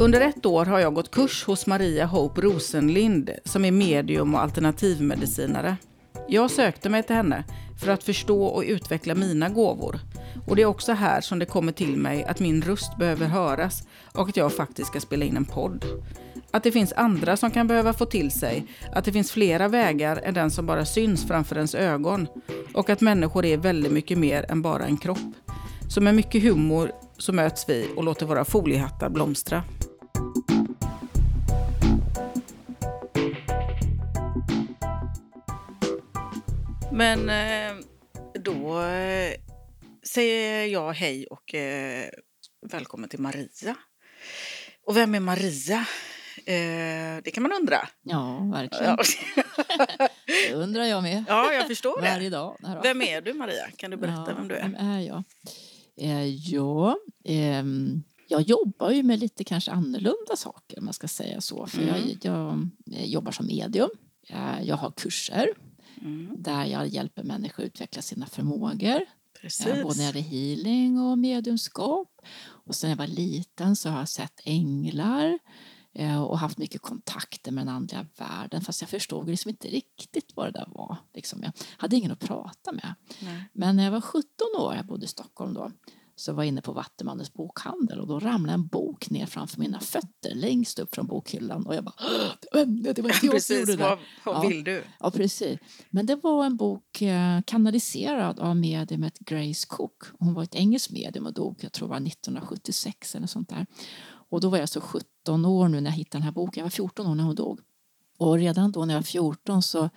[0.00, 4.40] Under ett år har jag gått kurs hos Maria Hope Rosenlind som är medium och
[4.40, 5.76] alternativmedicinare.
[6.28, 7.44] Jag sökte mig till henne
[7.78, 10.00] för att förstå och utveckla mina gåvor.
[10.46, 13.82] Och det är också här som det kommer till mig att min röst behöver höras
[14.12, 15.84] och att jag faktiskt ska spela in en podd.
[16.50, 20.20] Att det finns andra som kan behöva få till sig att det finns flera vägar
[20.24, 22.26] än den som bara syns framför ens ögon.
[22.74, 25.18] Och att människor är väldigt mycket mer än bara en kropp.
[25.88, 29.62] Så med mycket humor så möts vi och låter våra foliehattar blomstra.
[36.98, 37.84] Men eh,
[38.40, 39.34] då eh,
[40.02, 42.08] säger jag hej och eh,
[42.70, 43.76] välkommen till Maria.
[44.86, 45.86] Och vem är Maria?
[47.24, 47.88] det kan man undra.
[48.02, 48.96] Ja, verkligen.
[50.26, 51.24] Det undrar jag med.
[51.28, 52.08] Ja, jag förstår det.
[52.08, 52.56] Varje dag.
[52.82, 53.70] Vem är du, Maria?
[53.76, 54.62] Kan du berätta ja, vem du är?
[54.62, 55.24] Vem är jag?
[56.36, 61.66] ja, ehm, jag jobbar ju med lite kanske annorlunda saker, om man ska säga så.
[61.66, 61.94] För mm.
[61.94, 62.68] jag, jag,
[63.06, 63.90] jobbar som medium.
[64.62, 65.54] Jag har kurser
[66.00, 66.34] mm.
[66.38, 69.00] där jag hjälper människor att utveckla sina förmågor.
[69.40, 69.82] Precis.
[69.82, 72.20] Både när det healing och mediumskap.
[72.40, 75.38] Och sen när jag var liten så har jag sett änglar
[75.92, 80.32] eh, och haft mycket kontakter med den andliga världen fast jag förstod liksom inte riktigt
[80.34, 80.96] vad det där var.
[81.14, 82.94] Liksom jag hade ingen att prata med.
[83.20, 83.44] Nej.
[83.52, 84.26] Men när jag var 17
[84.58, 85.70] år, jag bodde i Stockholm då,
[86.18, 89.80] så var jag inne på Vattumannens bokhandel och då ramlade en bok ner framför mina
[89.80, 91.94] fötter längst upp från bokhyllan och jag bara
[92.94, 93.82] det var inte jag som gjorde det.
[93.82, 94.84] Vad, vad ja, vill du?
[95.00, 95.58] Ja, precis.
[95.90, 100.02] Men det var en bok eh, kanaliserad av mediumet Grace Cook.
[100.18, 103.66] Hon var ett engelskt medium och dog, jag tror det var 1976 eller sånt där.
[104.30, 106.60] Och då var jag så 17 år nu när jag hittade den här boken.
[106.60, 107.60] Jag var 14 år när hon dog.
[108.18, 109.90] Och redan då när jag var 14 så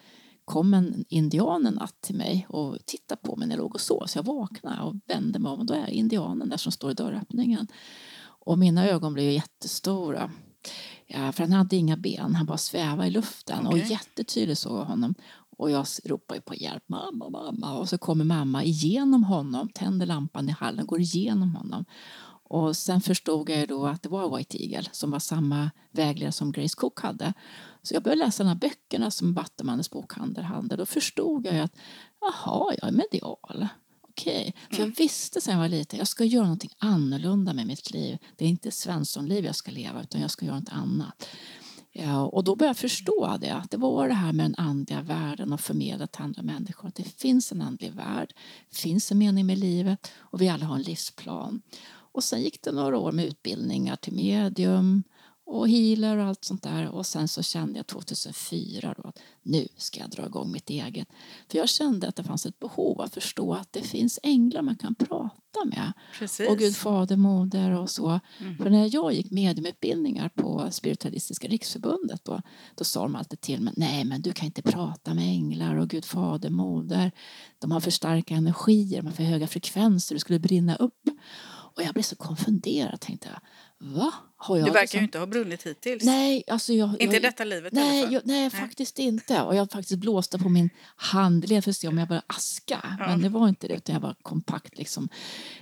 [0.52, 3.82] kom en indian en natt till mig och tittade på mig när jag låg och
[3.82, 4.06] sov.
[4.06, 6.94] Så jag vaknade och vände mig om och då är indianen där som står i
[6.94, 7.68] dörröppningen.
[8.24, 10.32] Och mina ögon blev jättestora.
[11.08, 13.68] Ja, för han hade inga ben, han bara svävade i luften.
[13.68, 13.82] Okay.
[13.82, 15.16] Och jättetydligt såg jag honom.
[15.58, 17.78] Och jag ropar på hjälp, mamma, mamma.
[17.78, 21.86] Och så kommer mamma igenom honom, tänder lampan i hallen, går igenom honom.
[22.52, 26.52] Och sen förstod jag då att det var White Eagle som var samma vägledare som
[26.52, 27.34] Grace Cook hade.
[27.82, 30.76] Så jag började läsa de här böckerna som Battemannens bokhandel hade.
[30.76, 31.76] Då förstod jag att
[32.22, 33.68] jaha, jag är medial.
[34.10, 34.54] Okej, okay.
[34.70, 34.96] för jag mm.
[34.98, 38.18] visste sen jag var liten jag ska göra något annorlunda med mitt liv.
[38.36, 41.28] Det är inte Svenssonliv jag ska leva utan jag ska göra något annat.
[41.92, 45.02] Ja, och då började jag förstå det, att det var det här med den andliga
[45.02, 46.88] världen och förmedla till andra människor.
[46.88, 48.34] Att det finns en andlig värld,
[48.72, 51.62] finns en mening med livet och vi alla har en livsplan.
[52.12, 55.04] Och sen gick det några år med utbildningar till medium
[55.52, 56.90] och healer och allt sånt där.
[56.90, 61.08] Och sen så kände jag 2004 då att nu ska jag dra igång mitt eget.
[61.52, 64.76] För jag kände att det fanns ett behov att förstå att det finns änglar man
[64.76, 65.94] kan prata med.
[66.20, 66.50] Precis.
[66.50, 68.20] Och Gud fader, moder och så.
[68.40, 68.58] Mm.
[68.58, 72.42] För när jag gick mediumutbildningar på Spiritualistiska riksförbundet då,
[72.76, 75.90] då sa de alltid till mig, nej men du kan inte prata med änglar och
[75.90, 77.12] Gud fader, moder.
[77.60, 81.10] De har för starka energier, de har för höga frekvenser, du skulle brinna upp.
[81.76, 83.00] Och jag blev så konfunderad.
[83.00, 83.40] Tänkte jag,
[83.88, 84.14] va?
[84.36, 85.00] Har jag du verkar liksom...
[85.00, 86.04] ju inte ha brunnit hittills.
[86.04, 89.42] Nej, alltså jag, inte jag, i detta livet nej, jag, nej, nej, faktiskt inte.
[89.42, 92.98] Och jag faktiskt blåste på min handled för att se om jag började aska.
[93.00, 93.08] Ja.
[93.08, 94.78] Men det var inte det, utan jag var kompakt.
[94.78, 95.10] Liksom.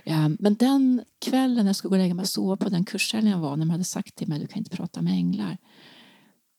[0.04, 2.84] Ja, men den kvällen när jag skulle gå och lägga mig och sova på den
[2.84, 5.58] kursen jag var, när de hade sagt till mig du kan inte prata med änglar.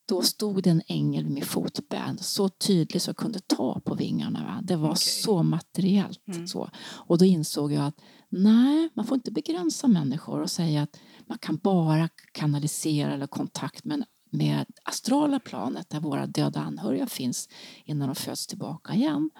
[0.08, 4.44] Då stod det en ängel min fotbänd så tydligt så jag kunde ta på vingarna.
[4.44, 4.60] Va?
[4.62, 5.02] Det var okay.
[5.02, 6.28] så materiellt.
[6.28, 6.46] Mm.
[6.46, 6.70] Så.
[6.80, 8.00] Och då insåg jag att
[8.32, 13.84] nej, man får inte begränsa människor och säga att man kan bara kanalisera eller kontakt
[13.84, 17.48] med, med astrala planet där våra döda anhöriga finns
[17.84, 19.30] innan de föds tillbaka igen.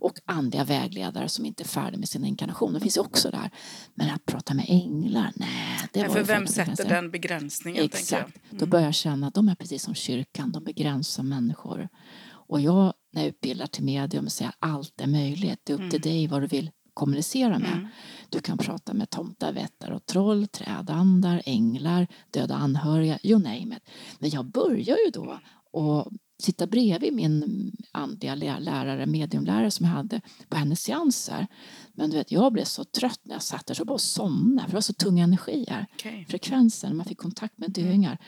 [0.00, 2.80] Och andliga vägledare som inte är färdiga med sin inkarnation.
[2.80, 3.50] Finns också där.
[3.94, 5.88] Men att prata med änglar, nej.
[5.92, 7.84] Det var för vem sätter den begränsningen?
[7.84, 8.36] Exakt.
[8.50, 8.58] Mm.
[8.58, 11.88] Då börjar jag känna att de är precis som kyrkan, de begränsar människor.
[12.30, 15.60] Och jag, när jag utbildar till medium, säger att allt är möjligt.
[15.64, 15.90] Det är upp mm.
[15.90, 17.72] till dig vad du vill kommunicera med.
[17.72, 17.86] Mm.
[18.28, 23.90] Du kan prata med tomtar, vättar och troll, trädandar, änglar, döda anhöriga, you name it.
[24.18, 25.40] Men jag börjar ju då
[25.72, 26.12] och
[26.42, 31.46] sitta bredvid min andliga lärare, mediumlärare som jag hade på hennes seanser.
[31.92, 34.68] Men du vet, jag blev så trött när jag satt där så jag bara somnade
[34.68, 35.86] för det var så tunga energier.
[35.94, 36.24] Okay.
[36.24, 38.18] Frekvensen, man fick kontakt med döingar.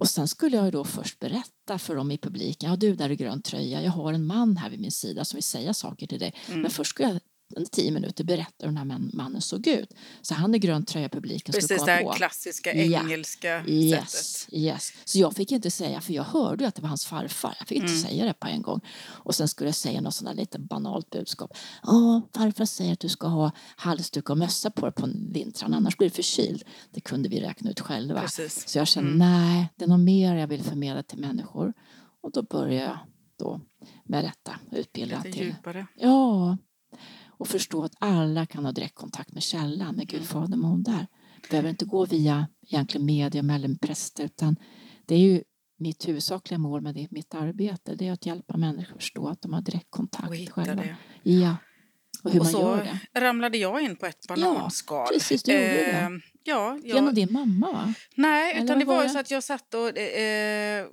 [0.00, 3.16] Och sen skulle jag då först berätta för dem i publiken, ja du där i
[3.16, 6.18] grön tröja, jag har en man här vid min sida som vill säga saker till
[6.18, 6.34] dig.
[6.48, 6.60] Mm.
[6.60, 7.20] Men först skulle jag
[7.56, 9.94] under tio minuter berätta hur den här mannen såg ut.
[10.22, 12.12] Så han är grön tröja publiken Precis, skulle det komma här på.
[12.12, 14.54] klassiska engelska Yes, sättet.
[14.54, 14.92] yes.
[15.04, 17.54] Så jag fick inte säga, för jag hörde ju att det var hans farfar.
[17.58, 18.02] Jag fick inte Mm.
[18.02, 18.80] säga det på en gång.
[19.06, 21.56] Och sen skulle jag säga något sånt där lite banalt budskap.
[21.82, 25.96] Ja, farfar säger att du ska ha halsduk och mössa på dig på vintern, annars
[25.96, 26.62] blir du förkyld.
[26.90, 28.20] Det kunde vi räkna ut själva.
[28.20, 28.68] Precis.
[28.68, 29.18] Så jag kände, Mm.
[29.32, 31.72] nej, det är något mer jag vill förmedla till människor.
[32.22, 32.98] Och då började jag
[33.38, 33.60] då
[34.04, 35.36] med detta, utbilda till...
[35.36, 35.86] djupare.
[35.96, 36.56] Ja,
[37.38, 41.06] och förstå att alla kan ha direktkontakt med källan, med Gud Fader och hon där.
[41.50, 44.56] Behöver inte gå via egentligen medium eller präster utan
[45.06, 45.42] det är ju
[45.78, 47.94] mitt huvudsakliga mål med det, mitt arbete.
[47.94, 50.74] Det är att hjälpa människor att förstå att de har direktkontakt Och själva.
[50.74, 50.96] det.
[51.22, 51.56] Ja,
[52.22, 53.20] och hur och man så gör det.
[53.20, 55.06] ramlade jag in på ett bananskal.
[55.12, 55.90] precis, du gjorde det.
[55.90, 56.08] Eh,
[56.44, 57.94] ja, jag, Genom din mamma va?
[58.14, 60.86] Nej, Eller utan det var var ju så att jag satt och eh,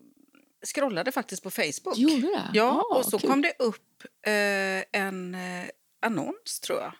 [0.74, 1.98] scrollade faktiskt på Facebook.
[1.98, 2.42] Gjorde det?
[2.54, 3.30] Ja, Ah, och så kul.
[3.30, 5.66] kom det upp eh, en eh,
[6.04, 6.94] annons tror jag.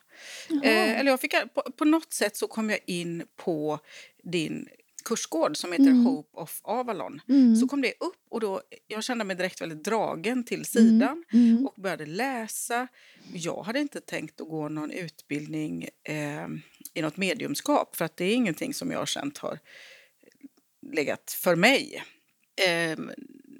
[0.64, 3.78] Eh, eller jag fick, på, på något sätt så kom jag in på
[4.22, 4.68] din
[5.04, 6.06] kursgård som heter Mm.
[6.06, 7.20] Hope of Avalon.
[7.28, 7.56] Mm.
[7.56, 11.66] Så kom det upp och då, jag kände mig direkt väldigt dragen till sidan Mm.
[11.66, 12.88] och började läsa.
[13.32, 16.46] Jag hade inte tänkt att gå någon utbildning eh,
[16.94, 19.58] i något mediumskap för att det är ingenting som jag har känt har
[20.92, 22.02] legat för mig.
[22.66, 22.98] Eh,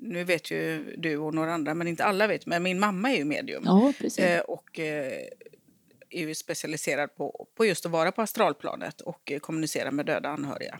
[0.05, 3.17] nu vet ju du och några andra, men inte alla vet, men min mamma är
[3.17, 3.63] ju medium.
[3.67, 3.93] Ja.
[4.19, 5.13] Eh, och eh,
[6.11, 10.29] är ju specialiserad på, på just att vara på astralplanet och eh, kommunicera med döda
[10.29, 10.79] anhöriga.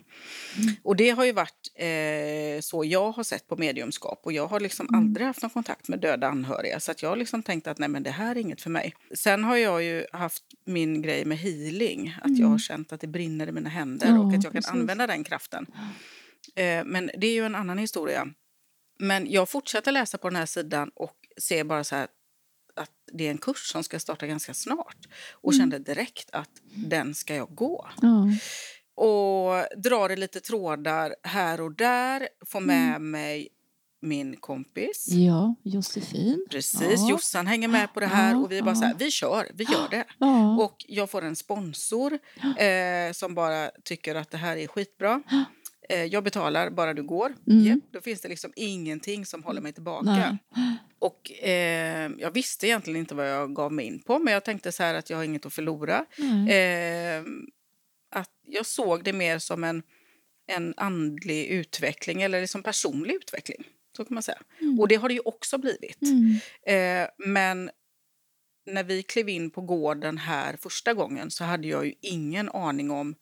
[0.83, 4.59] Och det har ju varit eh, så jag har sett på mediumskap och jag har
[4.59, 7.77] liksom aldrig haft någon kontakt med döda anhöriga så att jag har liksom tänkt att
[7.77, 8.93] nej men det här är inget för mig.
[9.13, 13.07] Sen har jag ju haft min grej med healing, att jag har känt att det
[13.07, 14.71] brinner i mina händer Ja, och att jag kan precis.
[14.71, 15.65] använda den kraften.
[16.85, 18.27] Men det är ju en annan historia.
[18.99, 22.07] Men jag fortsätter läsa på den här sidan och ser bara så här
[22.75, 24.97] att det är en kurs som ska starta ganska snart.
[25.31, 27.89] Och kände direkt att den ska jag gå.
[28.01, 28.27] Ja.
[29.03, 32.27] Och drar i lite trådar här och där.
[32.45, 33.11] Får med Mm.
[33.11, 33.47] mig
[34.01, 35.07] min kompis.
[35.09, 36.45] ja, Josefin.
[36.49, 37.09] Precis, Ja.
[37.09, 38.31] Jossan hänger med på det här.
[38.31, 38.75] Ja, Och vi är bara ja.
[38.75, 40.05] så här, vi kör, vi gör det.
[40.17, 40.55] Ja.
[40.63, 42.19] Och jag får en sponsor
[42.57, 45.23] eh, som bara tycker att det här är skitbra.
[45.89, 47.35] Eh, jag betalar bara du går.
[47.47, 47.65] Mm.
[47.65, 50.37] Japp, då finns det liksom ingenting som håller mig tillbaka.
[50.55, 50.77] Nej.
[50.99, 54.71] Och eh, jag visste egentligen inte vad jag gav mig in på men jag tänkte
[54.71, 56.05] så här att jag har inget att förlora.
[56.17, 57.17] Nej.
[57.17, 57.23] Eh,
[58.11, 59.83] att jag såg det mer som en,
[60.47, 63.63] en andlig utveckling eller liksom personlig utveckling.
[63.97, 64.39] Så kan man säga.
[64.79, 66.01] Och det har det ju också blivit.
[66.01, 66.37] Mm.
[66.67, 67.69] Eh, men
[68.65, 72.91] när vi klev in på gården här första gången så hade jag ju ingen aning
[72.91, 73.15] om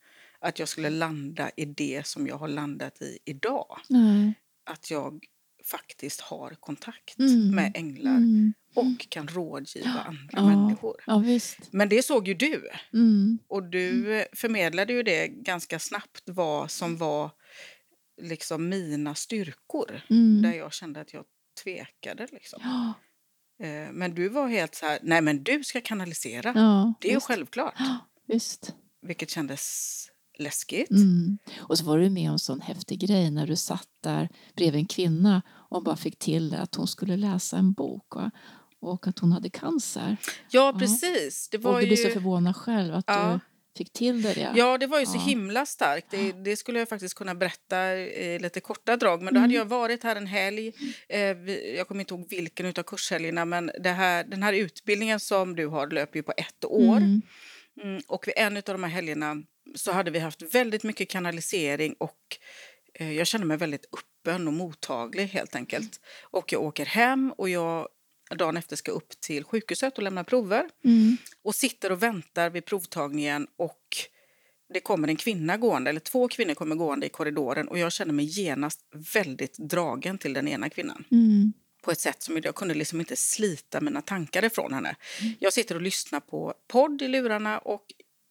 [0.44, 3.80] att jag skulle landa i det som jag har landat i idag.
[3.90, 4.34] Nej.
[4.66, 5.26] Att jag
[5.72, 7.56] faktiskt har kontakt Mm.
[7.56, 8.54] med änglar Mm.
[8.76, 10.46] och kan rådgiva andra Ja.
[10.46, 11.04] människor.
[11.08, 11.58] Ja, visst.
[11.74, 12.70] Men det såg ju du.
[12.94, 13.40] Mm.
[13.48, 17.32] Och du eh, förmedlade ju det ganska snabbt vad som var
[18.22, 20.02] liksom mina styrkor.
[20.10, 20.42] Mm.
[20.42, 21.26] Där jag kände att jag
[21.64, 22.28] tvekade.
[22.32, 22.60] Liksom.
[22.64, 22.94] Ja,
[23.66, 26.52] Eh, Men du var helt så här, nej men du ska kanalisera.
[26.56, 27.74] ja, det är självklart.
[27.78, 27.98] Ja,
[28.28, 28.74] Visst.
[29.02, 30.08] Vilket kändes
[30.44, 30.90] läskigt.
[30.92, 31.38] Mm.
[31.60, 34.80] Och så var du med om en sån häftig grej när du satt där bredvid
[34.80, 38.32] en kvinna och bara fick till att hon skulle läsa en bok va?
[38.82, 40.18] och att hon hade cancer.
[40.52, 41.50] Ja, precis.
[41.50, 43.34] Det var och du blev så förvånad själv att Ja.
[43.34, 43.40] du
[43.78, 44.34] fick till det.
[44.34, 44.54] det.
[44.56, 45.22] Ja, det var ju så Ja.
[45.22, 46.08] himla starkt.
[46.12, 49.22] Det, det skulle jag faktiskt kunna berätta i lite korta drag.
[49.22, 49.58] Men då hade Mm.
[49.58, 50.68] jag varit här en helg.
[51.10, 53.46] Eh, vi- jag kommer inte ihåg vilken av kurshelgerna.
[53.46, 56.98] Men här, den här utbildningen som du har löper ju på ett år.
[56.98, 57.22] Mm.
[57.84, 59.36] Mm, och vid en av de här helgerna
[59.76, 62.38] så hade vi haft väldigt mycket kanalisering och
[62.94, 66.00] eh, jag kände mig väldigt öppen och mottaglig helt enkelt.
[66.22, 67.88] Och jag åker hem och jag
[68.36, 71.18] dagen efter ska upp till sjukhuset och lämna prover Mm.
[71.44, 73.80] och sitter och väntar vid provtagningen och
[74.74, 78.14] det kommer en kvinna gående, eller två kvinnor kommer gående i korridoren och jag känner
[78.14, 78.80] mig genast
[79.14, 81.54] väldigt dragen till den ena kvinnan Mm.
[81.82, 84.96] på ett sätt som jag kunde liksom inte slita mina tankar ifrån henne.
[85.40, 87.86] Jag sitter och lyssnar på podd i lurarna och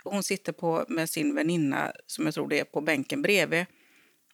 [0.04, 3.66] hon sitter på med sin väninna som jag tror det är på bänken bredvid.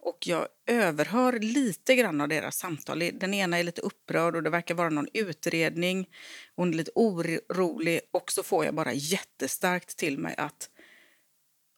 [0.00, 2.98] Och jag överhör lite grann av deras samtal.
[2.98, 6.08] Den ena är lite upprörd och det verkar vara någon utredning.
[6.56, 10.70] Hon är lite orolig och så får jag bara jättestarkt till mig att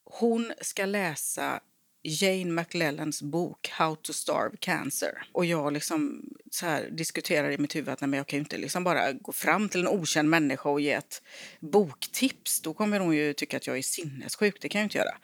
[0.04, 1.61] hon ska läsa
[2.02, 5.23] Jane McLellans bok How to starve cancer.
[5.33, 8.40] Och jag liksom så här diskuterar i mitt huvud att nej, men jag kan ju
[8.40, 11.23] inte liksom bara gå fram till en okänd människa och ge ett
[11.61, 12.61] boktips.
[12.61, 14.57] Då kommer hon ju tycka att jag är sinnessjuk.
[14.61, 15.16] Det kan jag inte göra.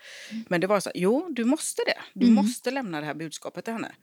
[0.49, 1.99] Men det var så här, jo, du måste det.
[2.12, 3.95] Du måste lämna det här budskapet till henne.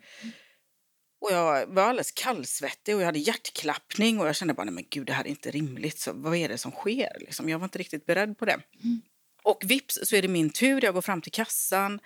[1.21, 4.85] Och jag var alldeles kallsvettig och jag hade hjärtklappning och jag kände bara, nej men
[4.89, 7.17] gud det här är inte rimligt, så vad är det som sker?
[7.19, 8.59] Liksom, jag var inte riktigt beredd på det.
[8.83, 9.01] Mm.
[9.43, 11.99] Och vips så är det min tur, jag går fram till kassan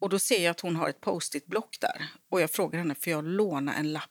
[0.00, 2.06] och då ser jag att hon har ett post-it-block där.
[2.30, 4.10] Och jag frågar henne, får jag låna en lapp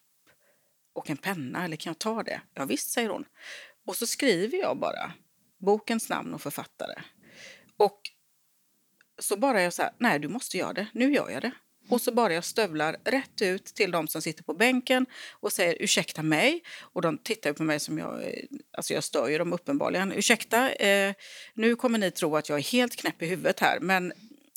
[0.93, 2.41] och en penna eller kan jag ta det?
[2.53, 3.25] Ja visst, säger hon.
[3.85, 5.13] Och så skriver jag bara
[5.57, 7.01] bokens namn och författare.
[7.77, 8.01] Och
[9.19, 11.51] så bara jag så här, nej du måste göra det, nu gör jag det.
[11.89, 15.77] Och så bara jag stövlar rätt ut till de som sitter på bänken och säger
[15.79, 16.63] ursäkta mig.
[16.79, 18.43] Och de tittar på mig som jag, eh,
[18.77, 20.11] alltså jag stör ju dem uppenbarligen.
[20.11, 21.13] Ursäkta, eh,
[21.53, 24.13] nu kommer ni tro att jag är helt knäpp i huvudet här men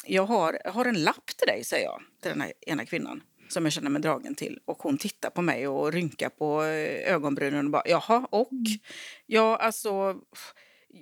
[0.09, 3.23] jag har, jag har en lapp till dig, säger jag till den här ena kvinnan
[3.49, 4.61] som jag känner mig dragen till.
[4.65, 8.53] Och hon tittar på mig och rynkar på eh, ögonbrynen och bara jaha, och?
[8.53, 8.65] Mm.
[9.27, 10.17] Ja, alltså,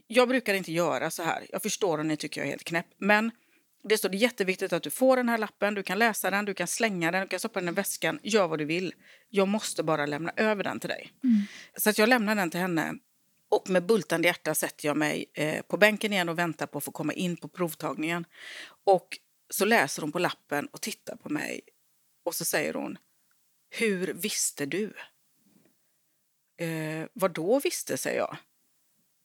[0.06, 1.46] jag brukar inte göra så här.
[1.50, 3.30] Jag förstår om ni tycker jag är helt knäpp, men
[3.88, 6.44] det står det är jätteviktigt att du får den här lappen, du kan läsa den,
[6.44, 8.94] du kan slänga den, du kan stoppa den i väskan, gör vad du vill.
[9.28, 11.12] Jag måste bara lämna över den till dig.
[11.24, 11.42] Mm.
[11.76, 12.94] Så att jag lämnar den till henne
[13.48, 16.84] och med bultande hjärta sätter jag mig eh, på bänken igen och väntar på att
[16.84, 18.24] få komma in på provtagningen.
[18.84, 19.18] Och
[19.50, 21.60] så läser hon på lappen och tittar på mig
[22.24, 22.98] och så säger hon
[23.70, 24.94] Hur visste du?
[26.58, 28.36] Eh, vad då visste, säger jag.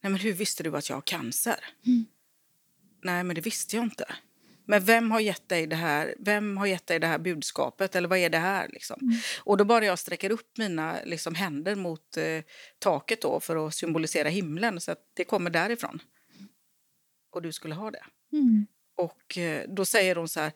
[0.02, 1.66] Nej, men hur visste du att jag har cancer?
[1.86, 2.06] Mm.
[3.04, 4.16] Nej, men det visste jag inte.
[4.72, 7.96] Men vem har gett dig det här, vem har gett dig det här budskapet?
[7.96, 8.68] Eller vad är det här?
[8.68, 9.00] Liksom?
[9.02, 9.18] Mm.
[9.44, 12.44] Och då bara jag sträcker upp mina liksom, händer mot eh,
[12.80, 16.00] taket då för att symbolisera himlen så att det kommer därifrån.
[17.32, 18.04] Och du skulle ha det.
[18.34, 18.66] Mm.
[18.98, 20.52] Och eh, då säger hon så här,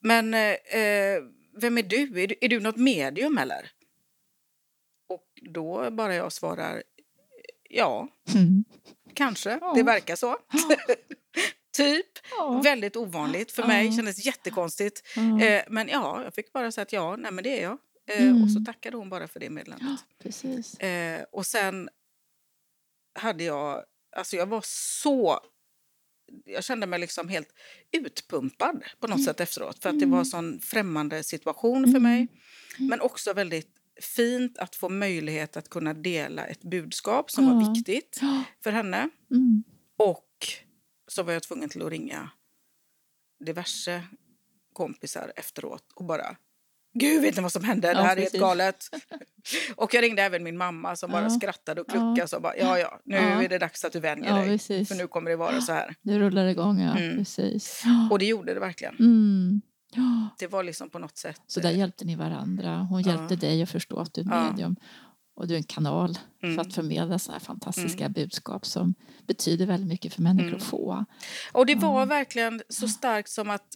[0.00, 0.40] men eh,
[0.80, 1.22] eh
[1.56, 2.22] vem är du?
[2.22, 2.34] är du?
[2.40, 3.70] Är du något medium eller?
[5.08, 6.82] Och då bara jag svarar,
[7.70, 8.64] ja, mm.
[9.14, 9.72] kanske, ja.
[9.76, 10.38] det verkar så.
[10.52, 10.76] Ja.
[11.72, 12.06] Typ.
[12.30, 12.60] Ja.
[12.64, 15.02] Väldigt ovanligt för mig, kändes jättekonstigt.
[15.16, 17.78] Eh, men ja, jag fick bara säga att ja, nej men det är jag.
[18.10, 18.42] Eh, mm.
[18.42, 20.00] Och så tackade hon bara för det meddelandet.
[20.22, 20.78] precis.
[20.78, 21.88] Eh, och sen
[23.14, 23.84] hade jag,
[24.16, 25.40] alltså jag var så
[26.44, 27.48] jag kände mig liksom helt
[27.92, 29.24] utpumpad på något mm.
[29.24, 29.82] sätt efteråt.
[29.82, 32.02] För att det var en sån främmande situation för mm.
[32.02, 32.28] mig.
[32.78, 32.88] Mm.
[32.88, 37.54] Men också väldigt fint att få möjlighet att kunna dela ett budskap som ja.
[37.54, 38.20] var viktigt
[38.64, 39.08] för henne.
[39.30, 39.64] Mm.
[39.96, 40.31] Och
[41.14, 42.30] så var jag tvungen till att ringa
[43.40, 44.02] diverse
[44.72, 46.36] kompisar efteråt och bara
[46.94, 48.84] Gud vet inte vad som hände, det här ja, är helt galet.
[49.76, 52.36] och jag ringde även min mamma som bara skrattade och kluckade ja.
[52.36, 53.42] och bara ja ja, nu ja.
[53.42, 54.46] är det dags att du vänjer dig.
[54.46, 54.88] Precis.
[54.88, 55.94] För nu kommer det vara så här.
[56.02, 57.16] Det rullar igång ja, mm.
[57.16, 57.82] precis.
[58.10, 58.96] Och det gjorde det verkligen.
[58.98, 59.60] Mm.
[60.38, 61.40] Det var liksom på något sätt.
[61.46, 62.86] Så där eh, hjälpte ni varandra.
[62.90, 64.76] Hon hjälpte dig att förstå att du är medium.
[65.34, 66.54] Och du är en kanal mm.
[66.54, 68.12] för att förmedla så här fantastiska mm.
[68.12, 68.94] budskap som
[69.26, 70.56] betyder väldigt mycket för människor mm.
[70.56, 71.04] att få.
[71.52, 73.66] Och det var verkligen så starkt som att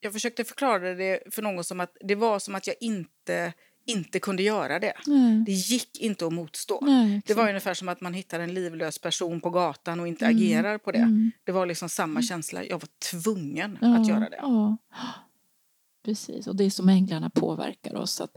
[0.00, 3.52] jag försökte förklara det för någon som att det var som att jag inte
[3.86, 4.92] inte kunde göra det.
[5.06, 5.42] Nej.
[5.46, 6.78] Det gick inte att motstå.
[6.82, 10.24] Nej, det var ungefär som att man hittar en livlös person på gatan och inte
[10.24, 10.36] mm.
[10.36, 10.98] agerar på det.
[10.98, 11.30] Mm.
[11.44, 12.22] Det var liksom samma mm.
[12.22, 12.64] känsla.
[12.64, 14.38] Jag var tvungen ja, att göra det.
[14.42, 14.76] Ja.
[16.04, 18.20] Precis, och det är som änglarna påverkar oss.
[18.20, 18.36] Att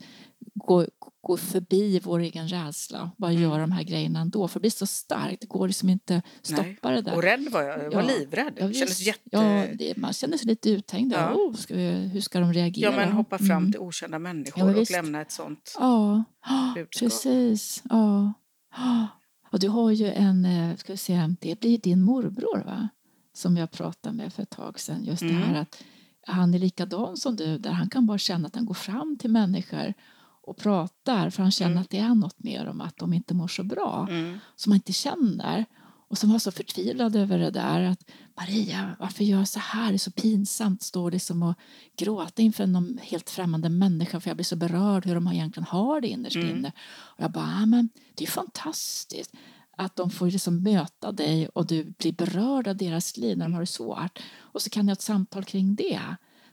[0.54, 0.86] gå,
[1.22, 3.12] gå förbi vår egen rädsla.
[3.18, 3.44] Bara mm.
[3.44, 4.48] göra de här grejerna ändå.
[4.48, 5.42] För det blir så starkt.
[5.42, 6.96] Det går liksom inte att stoppa Nej.
[6.96, 7.16] det där.
[7.16, 7.84] Och rädd var jag.
[7.84, 8.08] Jag var ja.
[8.08, 8.54] livrädd.
[8.58, 9.22] Ja, kändes jätte...
[9.24, 11.14] ja, det, man känner sig lite uthängd.
[11.14, 11.34] Ja.
[11.34, 12.92] Oh, ska vi, hur ska de reagera?
[12.92, 13.72] Ja, men hoppa fram mm.
[13.72, 16.24] till okända människor ja, och lämna ett sånt ja.
[16.76, 17.00] budskap.
[17.00, 17.84] Precis.
[17.90, 18.34] Ja.
[19.52, 22.90] Och du har ju en, eh, ska vi säga, det blir din morbror va?
[23.34, 25.04] Som jag pratade med för ett tag sedan.
[25.04, 25.36] Just mm.
[25.36, 25.84] det här att
[26.28, 29.30] han är likadan som du, där han kan bara känna att han går fram till
[29.32, 29.94] människor
[30.44, 31.82] och pratar för han känner mm.
[31.82, 34.40] att det är något mer om att de inte mår så bra mm.
[34.56, 35.66] som man inte känner
[36.14, 39.90] och som var så förtvivlad över det där att Maria, varför gör jag så här?
[39.90, 41.54] Det är så pinsamt, står liksom och
[41.98, 46.02] gråta inför någon helt främmande människa för jag blir så berörd hur de egentligen har
[46.02, 46.50] det innerst mm.
[46.50, 46.72] inne.
[46.88, 49.34] Och jag bara, ah, men det är fantastiskt
[49.78, 53.54] att de får liksom möta dig och du blir berörd av deras liv när de
[53.54, 54.20] har det svårt.
[54.38, 56.02] Och så kan ni ha ett samtal kring det.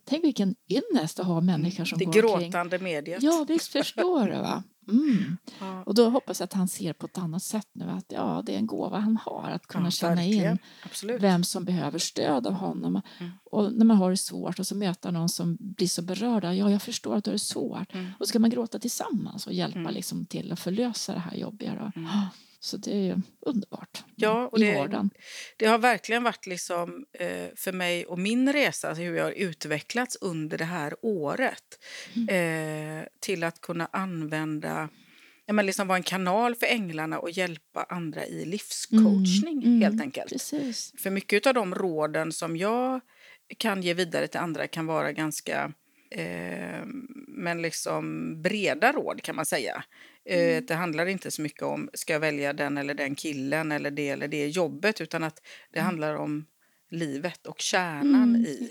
[0.05, 2.85] Tänk vilken ynnest att ha människor som det går gråtande kring.
[2.85, 3.23] mediet.
[3.23, 4.33] Ja, visst förstår du.
[4.33, 4.63] Va?
[4.89, 5.37] Mm.
[5.61, 5.83] Ja.
[5.87, 8.55] Och då hoppas jag att han ser på ett annat sätt nu att ja, det
[8.55, 10.53] är en gåva han har att kunna ja, känna verkligen.
[10.53, 11.23] in Absolut.
[11.23, 13.03] vem som behöver stöd av honom.
[13.19, 13.33] Mm.
[13.45, 16.45] Och när man har det svårt och så möter någon som blir så berörd.
[16.45, 17.95] Ja, jag förstår att du har det svårt.
[17.95, 18.13] Mm.
[18.19, 19.95] Och så ska man gråta tillsammans och hjälpa mm.
[19.95, 21.75] liksom till att förlösa det här jobbiga.
[21.75, 22.03] Då.
[22.61, 22.63] Mm.
[22.63, 25.09] Så det är underbart ja, och i det,
[25.57, 29.33] Det har verkligen varit liksom, eh, för mig och min resa, alltså hur jag har
[29.33, 31.79] utvecklats under det här året
[32.17, 32.99] mm.
[32.99, 34.89] eh, till att kunna använda
[35.47, 40.01] ja, men liksom vara en kanal för änglarna och hjälpa andra i livscoachning, mm, helt
[40.01, 40.33] enkelt.
[40.33, 40.95] Precis.
[40.99, 43.01] För mycket av de råden som jag
[43.59, 45.73] kan ge vidare till andra kan vara ganska
[46.11, 46.87] eh,
[47.29, 49.85] men liksom breda råd kan man säga.
[50.25, 50.65] Mm.
[50.67, 54.09] Det handlar inte så mycket om ska jag välja den eller den killen eller det
[54.09, 55.87] eller det jobbet utan att det mm.
[55.87, 56.47] handlar om
[56.91, 58.71] livet och kärnan mm, i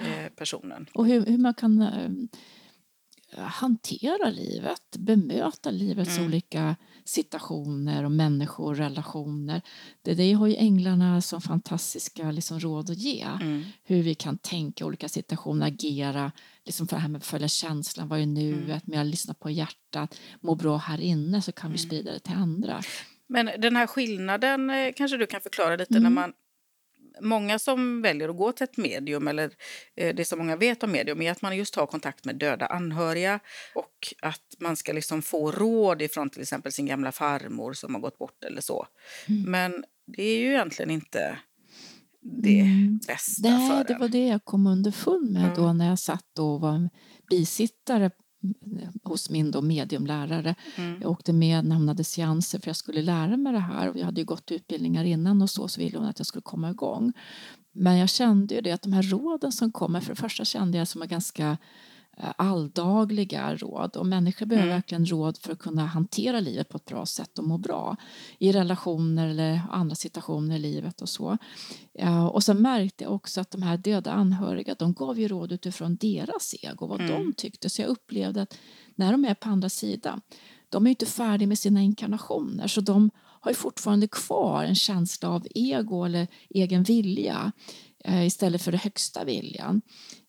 [0.00, 0.86] eh, personen.
[0.94, 2.10] Och hur, hur man kan eh,
[3.42, 6.28] hantera livet, bemöta livets mm.
[6.28, 9.62] olika situationer och människor och relationer.
[10.02, 13.22] Det, det har ju änglarna som fantastiska liksom, råd att ge.
[13.22, 13.64] Mm.
[13.84, 16.32] Hur vi kan tänka olika situationer, agera,
[16.64, 18.80] liksom för det här med att följa känslan, vad är nuet, mm.
[18.84, 21.88] med att lyssna på hjärtat, må bra här inne så kan vi mm.
[21.88, 22.80] sprida det till andra.
[23.28, 26.14] Men den här skillnaden eh, kanske du kan förklara lite när mm.
[26.14, 26.32] man
[27.20, 29.50] många som väljer att gå till ett medium, eller
[29.96, 32.66] eh, det som många vet om medium, är att man just har kontakt med döda
[32.66, 33.40] anhöriga
[33.74, 38.00] och att man ska liksom få råd ifrån till exempel sin gamla farmor som har
[38.00, 38.86] gått bort eller så.
[39.28, 39.50] Mm.
[39.50, 41.38] Men det är ju egentligen inte
[42.20, 42.98] det mm.
[43.06, 45.54] bästa Nej, för det var det jag kom underfund med mm.
[45.54, 46.88] då när jag satt och var
[47.30, 48.10] bisittare
[49.02, 50.54] hos min då mediumlärare.
[50.76, 51.00] Mm.
[51.00, 53.96] Jag åkte med när hon hade seanser för jag skulle lära mig det här och
[53.96, 56.70] jag hade ju gått utbildningar innan och så så ville hon att jag skulle komma
[56.70, 57.12] igång.
[57.72, 60.78] Men jag kände ju det att de här råden som kommer, för det första kände
[60.78, 61.58] jag som är ganska
[62.16, 64.76] alldagliga råd och människor behöver mm.
[64.76, 67.96] verkligen råd för att kunna hantera livet på ett bra sätt och må bra
[68.38, 71.38] i relationer eller andra situationer i livet och så.
[71.92, 75.52] Ja, och sen märkte jag också att de här döda anhöriga de gav ju råd
[75.52, 77.12] utifrån deras ego, vad mm.
[77.12, 77.70] de tyckte.
[77.70, 78.58] Så jag upplevde att
[78.94, 80.20] när de är på andra sidan,
[80.68, 83.10] de är inte färdiga med sina inkarnationer så de
[83.46, 87.52] har ju fortfarande kvar en känsla av ego eller egen vilja
[88.04, 89.82] eh, istället för den högsta viljan.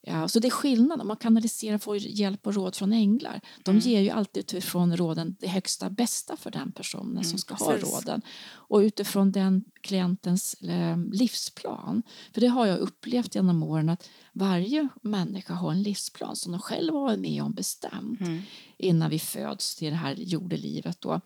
[0.09, 3.41] Ja, så det är skillnad om man kanaliserar och får hjälp och råd från änglar.
[3.63, 3.81] De mm.
[3.81, 7.67] ger ju alltid utifrån råden det högsta bästa för den personen mm, som ska precis.
[7.67, 8.21] ha råden.
[8.49, 12.03] Och utifrån den klientens eh, livsplan.
[12.33, 16.61] För det har jag upplevt genom åren att varje människa har en livsplan som de
[16.61, 18.41] själva har med om bestämt mm.
[18.77, 21.01] innan vi föds till det här jordelivet.
[21.01, 21.21] Då.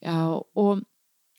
[0.00, 0.78] Ja, och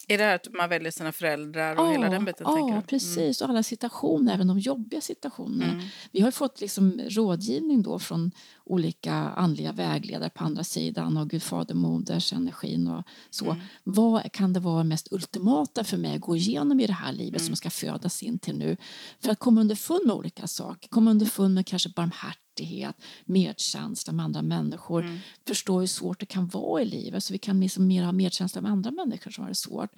[0.08, 2.46] är det att man väljer sina föräldrar och ja, hela den biten?
[2.50, 2.84] Ja, mm.
[2.84, 3.42] precis.
[3.42, 5.72] Och alla situationer, även de jobbiga situationerna.
[5.72, 5.86] Mm.
[6.12, 8.32] Vi har fått liksom rådgivning då från
[8.66, 13.46] olika andliga vägledare på andra sidan och Gud fader, moders energin och så.
[13.46, 13.58] Mm.
[13.84, 17.42] Vad kan det vara mest ultimata för mig att gå igenom i det här livet
[17.42, 17.56] som mm.
[17.56, 18.78] ska födas in till nu?
[19.20, 24.26] För att komma underfund med olika saker, komma underfund med kanske barmhärtighet barmhärtighet, medkänsla med
[24.26, 25.02] andra människor.
[25.02, 25.20] Mm.
[25.48, 28.62] Förstå hur svårt det kan vara i livet så vi kan liksom mer ha medkänsla
[28.62, 29.92] med andra människor som har det svårt.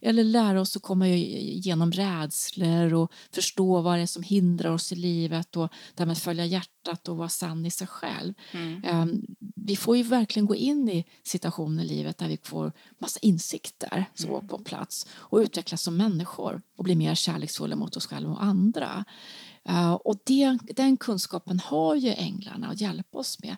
[0.00, 4.92] Eller lära oss att komma igenom rädslor och förstå vad det är som hindrar oss
[4.92, 8.34] i livet och det här med att följa hjärtat och vara sann i sig själv.
[8.52, 8.84] Mm.
[9.02, 9.26] Um,
[9.66, 14.04] vi får ju verkligen gå in i situationer i livet där vi får massa insikter
[14.14, 14.48] så mm.
[14.48, 19.04] på plats och utvecklas som människor och bli mer kärleksfulla mot oss själva och andra.
[19.68, 23.56] Uh, och det, den kunskapen har ju änglarna att hjälpa oss med.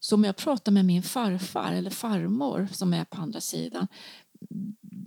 [0.00, 3.86] Så om jag pratar med min farfar eller farmor som är på andra sidan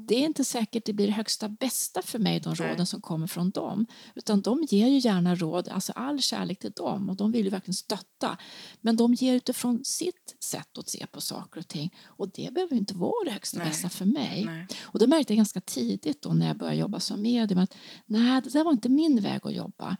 [0.07, 2.85] det är inte säkert det blir det högsta bästa för mig, de råden Nej.
[2.85, 3.85] som kommer från dem.
[4.15, 7.49] Utan de ger ju gärna råd, alltså all kärlek till dem och de vill ju
[7.49, 8.37] verkligen stötta.
[8.81, 12.75] Men de ger utifrån sitt sätt att se på saker och ting och det behöver
[12.75, 13.67] inte vara det högsta Nej.
[13.67, 14.45] bästa för mig.
[14.45, 14.67] Nej.
[14.81, 17.73] Och det märkte jag ganska tidigt då när jag började jobba som medium att
[18.05, 19.97] nej, det där var inte min väg att jobba.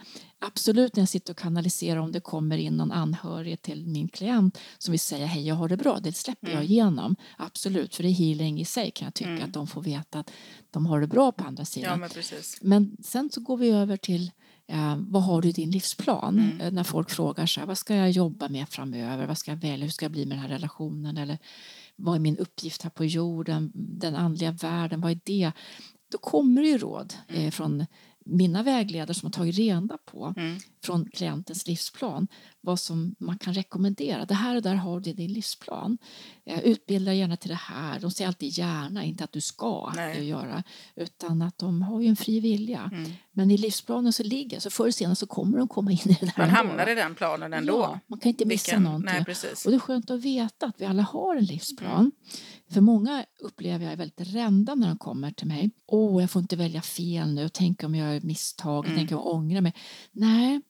[0.48, 4.58] Absolut när jag sitter och kanaliserar om det kommer in någon anhörig till min klient
[4.78, 6.58] som vill säga hej jag har det bra, det släpper mm.
[6.58, 7.16] jag igenom.
[7.38, 9.44] Absolut, för det är healing i sig kan jag tycka mm.
[9.44, 10.32] att de får veta att
[10.72, 12.00] de har det bra på andra sidan.
[12.02, 14.32] Ja, men, men, sen så går vi över till
[14.68, 16.40] eh, vad har du i din livsplan?
[16.40, 16.62] Mm.
[16.62, 19.28] Eh, när folk frågar så här, vad ska jag jobba med framöver?
[19.28, 19.86] Vad ska jag välja?
[19.86, 21.18] Hur ska jag bli med den här relationen?
[21.18, 21.38] Eller
[21.96, 23.72] vad är min uppgift här på jorden?
[23.74, 25.52] Den andliga världen, vad är det?
[26.12, 27.52] Då kommer det ju råd eh, mm.
[27.52, 27.86] från
[28.26, 30.58] mina vägledare som har tagit reda på mm.
[30.84, 32.28] från klientens livsplan
[32.66, 34.26] vad som man kan rekommendera.
[34.26, 35.98] Det här och där har du i din livsplan.
[36.46, 38.00] Eh, utbilda gärna till det här.
[38.00, 40.28] De säger alltid gärna, inte att du ska Nej.
[40.28, 40.64] göra
[40.96, 42.90] utan att de har ju en fri vilja.
[42.94, 43.12] Mm.
[43.32, 46.18] Men i livsplanen så ligger, så förr eller senare så kommer de komma in i
[46.22, 47.74] det Man hamnar i den planen ändå.
[47.74, 48.84] Ja, man kan inte missa Vilken?
[48.84, 49.14] någonting.
[49.14, 49.66] Nej, precis.
[49.66, 52.00] Och det är skönt att veta att vi alla har en livsplan.
[52.00, 52.12] Mm.
[52.70, 55.72] För många upplever jag är väldigt rädda när de kommer till mig.
[55.88, 57.50] Åh, oh, jag får inte välja fel nu.
[57.50, 58.86] Tänk om jag gör misstag.
[58.86, 58.98] Mm.
[58.98, 59.74] Tänk om jag ångrar mig.
[60.12, 60.62] Nej,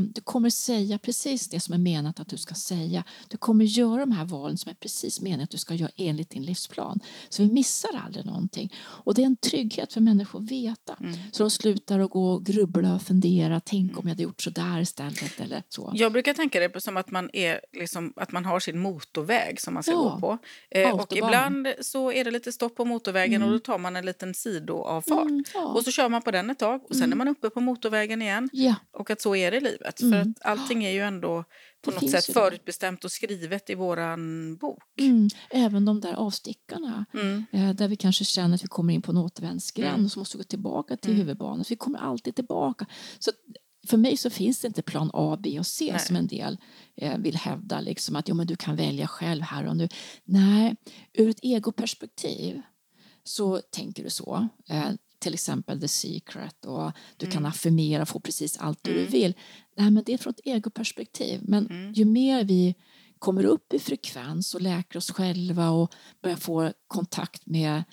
[0.00, 3.04] du kommer säga precis det som är menat att du ska säga.
[3.28, 6.30] Du kommer göra de här valen som är precis menat att du ska göra enligt
[6.30, 7.00] din livsplan.
[7.28, 8.72] Så vi missar aldrig någonting.
[8.76, 10.96] Och det är en trygghet för människor att veta.
[11.00, 11.14] Mm.
[11.32, 13.60] Så de slutar att gå och grubbla och fundera.
[13.60, 15.92] Tänk om jag hade gjort så där istället eller så.
[15.94, 19.74] Jag brukar tänka det som att man, är liksom, att man har sin motorväg som
[19.74, 19.98] man ska ja.
[19.98, 20.38] gå på.
[20.70, 23.48] Eh, och ibland så är det lite stopp på motorvägen mm.
[23.48, 25.30] och då tar man en liten sidoavfart.
[25.30, 25.66] Mm, ja.
[25.66, 27.18] Och så kör man på den ett tag och sen är mm.
[27.18, 28.48] man uppe på motorvägen igen.
[28.52, 28.74] Ja.
[28.92, 30.00] Och att så är det livet.
[30.00, 30.20] För Mm.
[30.36, 31.44] att allting är ju ändå
[31.84, 34.82] på Det något sätt förutbestämt och skrivet i våran bok.
[35.00, 35.28] Mm.
[35.50, 37.44] Även de där avstickarna Mm.
[37.52, 40.04] eh, där vi kanske känner att vi kommer in på en återvändsgränd Mm.
[40.04, 41.20] och så måste vi gå tillbaka till Mm.
[41.20, 41.64] huvudbanan.
[41.64, 42.86] Så vi kommer alltid tillbaka.
[43.18, 43.30] Så
[43.88, 46.00] för mig så finns det inte plan A, B och C Nej.
[46.00, 46.58] som en del
[46.96, 47.80] eh, vill hävda.
[47.80, 49.88] Liksom, att jo, men du kan välja själv här och nu.
[50.24, 50.76] Nej,
[51.12, 52.62] ur ett egoperspektiv
[53.24, 54.48] så tänker du så.
[54.70, 54.88] Eh,
[55.24, 57.48] till exempel The Secret och du kan Mm.
[57.50, 59.10] affirmera och få precis allt det du Mm.
[59.12, 59.34] vill.
[59.76, 61.40] Nej, men det är från ett egoperspektiv.
[61.42, 61.92] Men Mm.
[61.92, 62.74] ju mer vi
[63.18, 67.84] kommer upp i frekvens och läker oss själva och börjar få kontakt med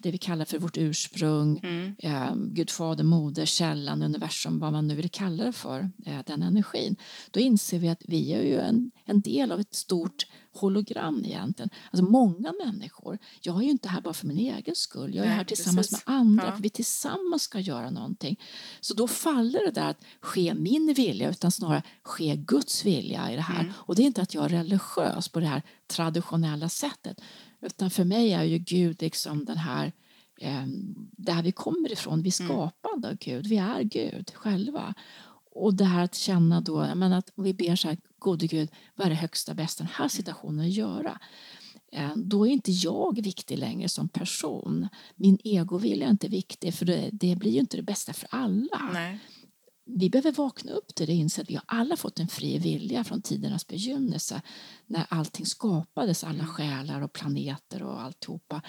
[0.00, 1.94] det vi kallar för vårt ursprung, Mm.
[1.98, 6.42] eh, Gud, Fader, Moder, källan, universum, vad man nu vill kalla det för, eh, den
[6.42, 6.96] energin,
[7.30, 11.70] då inser vi att vi är ju en, en del av ett stort hologram egentligen.
[11.90, 15.28] Alltså många människor, jag är ju inte här bara för min egen skull, jag är
[15.28, 16.06] Nej, här tillsammans precis.
[16.06, 16.52] med andra, Ja.
[16.52, 18.40] för vi tillsammans ska göra någonting.
[18.80, 23.36] Så då faller det där att ske min vilja, utan snarare ske Guds vilja i
[23.36, 23.60] det här.
[23.60, 23.72] Mm.
[23.76, 27.20] Och det är inte att jag är religiös på det här traditionella sättet,
[27.66, 29.92] utan för mig är ju Gud liksom den här
[30.40, 30.64] eh,
[31.16, 32.22] där vi kommer ifrån.
[32.22, 32.48] Vi är Mm.
[32.56, 33.46] skapade av Gud.
[33.46, 34.94] Vi är Gud själva.
[35.54, 38.68] Och det här att känna då, jag menar att vi ber så här, gode Gud,
[38.94, 41.18] vad är det högsta bästa den här situationen att göra?
[41.92, 44.88] Eh, Då är inte jag viktig längre som person.
[45.14, 48.90] Min egovilja är inte viktig för det, det blir ju inte det bästa för alla.
[48.92, 49.18] Nej.
[49.88, 52.58] Vi behöver vakna upp till det och inse att vi har alla fått en fri
[52.58, 54.42] vilja från tidernas begynnelse
[54.86, 56.46] när allting skapades, alla Mm.
[56.46, 58.62] själar och planeter och alltihopa.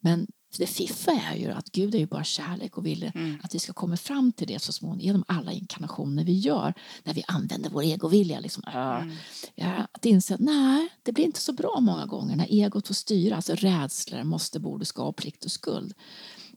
[0.00, 0.26] Men
[0.58, 3.38] det fiffa är ju att Gud är ju bara kärlek och vill Mm.
[3.42, 7.14] att vi ska komma fram till det så småningom genom alla inkarnationer vi gör när
[7.14, 8.40] vi använder vår egovilja.
[8.40, 9.16] Liksom, Mm.
[9.54, 12.94] ja, att inse att nej, det blir inte så bra många gånger när egot får
[12.94, 15.94] styra, alltså rädslor, måste, borde, ska, plikt och skuld.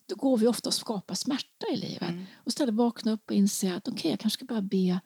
[0.09, 2.09] Då går vi ofta och skapar smärta i livet.
[2.09, 2.25] Mm.
[2.35, 4.99] Och istället vakna upp och inse att okej, jag kanske ska börja be,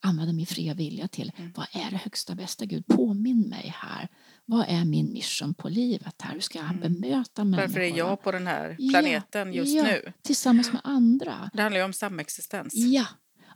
[0.00, 1.52] använda min fria vilja till Mm.
[1.56, 2.86] vad är det högsta bästa Gud?
[2.86, 4.08] Påminn mig här.
[4.44, 6.32] Vad är min mission på livet här?
[6.32, 7.62] Hur ska jag bemöta människor?
[7.64, 7.70] Mm.
[7.70, 10.12] Varför är jag på den här Ja, planeten just ja, nu?
[10.22, 11.50] Tillsammans med andra.
[11.54, 12.74] Det handlar ju om samexistens.
[12.74, 13.06] Ja,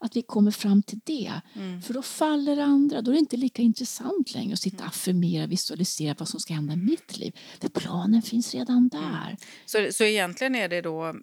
[0.00, 1.32] att vi kommer fram till det.
[1.54, 1.82] Mm.
[1.82, 3.02] För då faller det andra.
[3.02, 6.54] Då är det inte lika intressant längre att sitta och affirmera, visualisera vad som ska
[6.54, 7.38] hända i mitt liv.
[7.60, 9.36] För planen finns redan där.
[9.66, 11.14] Så, så egentligen är det då,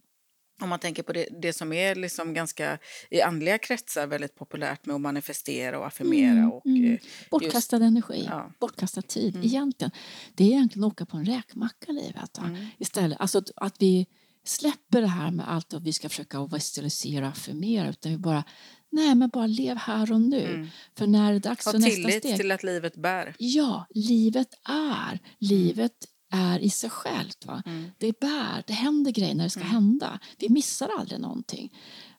[0.62, 2.78] om man tänker på det, det som är liksom ganska
[3.10, 6.32] i andliga kretsar väldigt populärt med att manifestera och affirmera.
[6.32, 6.94] Mm, och, mm.
[6.94, 7.00] eh,
[7.32, 8.52] Bortkastad energi, Ja.
[8.60, 9.36] bortkastad tid.
[9.36, 9.48] Mm.
[9.48, 9.92] Egentligen,
[10.36, 12.38] det är egentligen att åka på en räkmacka livet.
[12.38, 12.66] Mm.
[12.78, 14.08] Istället, alltså att, att vi
[14.46, 17.90] släpper det här med allt och vi ska försöka visualisera och affirmera.
[17.90, 18.44] Utan vi bara,
[18.92, 20.46] nej men bara lev här och nu.
[20.56, 20.68] Mm.
[20.98, 22.38] För när det är dags Ha för nästa steg.
[22.38, 23.36] till att livet bär.
[23.40, 25.20] Ja, livet är.
[25.40, 25.94] Livet
[26.34, 27.46] är i sig självt.
[27.46, 27.64] Va?
[27.66, 27.92] Mm.
[27.98, 29.72] Det bär, det händer grejer när det ska Mm.
[29.74, 30.20] hända.
[30.40, 31.74] Vi missar aldrig någonting.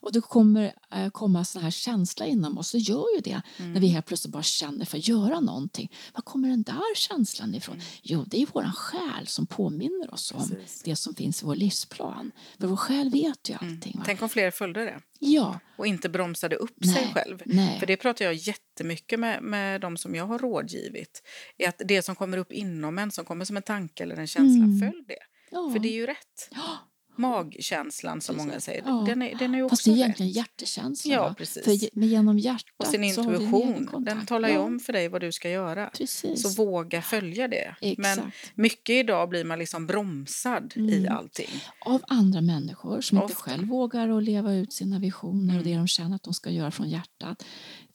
[0.06, 2.72] Och det kommer eh, komma sån här känsla inom oss.
[2.72, 3.72] Det gör ju det Mm.
[3.72, 5.92] när vi helt plötsligt bara känner för att göra någonting.
[6.14, 7.74] Var kommer den där känslan ifrån?
[7.74, 7.86] Mm.
[8.02, 10.82] Jo, det är vår själ som påminner oss om Precis.
[10.82, 12.32] det som finns i vår livsplan.
[12.60, 13.74] För vår själ vet ju Mm.
[13.74, 13.94] allting.
[13.98, 14.02] Va?
[14.06, 16.94] Tänk om fler följde det Ja, och inte bromsade upp Nej.
[16.94, 17.42] sig själv.
[17.46, 17.78] nej.
[17.80, 21.22] För det pratar jag jättemycket med, med de som jag har rådgivit.
[21.58, 24.26] Är att det som kommer upp inom en, som kommer som en tanke eller en
[24.26, 24.80] känsla, Mm.
[24.80, 25.18] följ det.
[25.50, 25.70] ja.
[25.72, 26.48] För det är ju rätt.
[26.50, 26.78] Ja,
[27.18, 28.48] Magkänslan som Precis.
[28.48, 29.04] många säger, Ja.
[29.06, 30.36] den, är, den är ju Fast också det är egentligen rätt.
[30.36, 31.14] hjärtekänslan.
[31.14, 31.64] Ja, precis.
[31.64, 34.16] För ge- men genom hjärtat Och sin intuition, kontakt.
[34.16, 35.90] den talar ju om för dig vad du ska göra.
[35.98, 36.42] Precis.
[36.42, 37.74] Så våga följa det.
[37.80, 38.52] Men Exakt.
[38.54, 41.16] mycket idag blir man liksom bromsad i Mm.
[41.16, 41.48] allting.
[41.80, 43.50] av andra människor som inte Ofta.
[43.50, 45.82] själv vågar att leva ut sina visioner och det Mm.
[45.82, 47.44] de känner att de ska göra från hjärtat.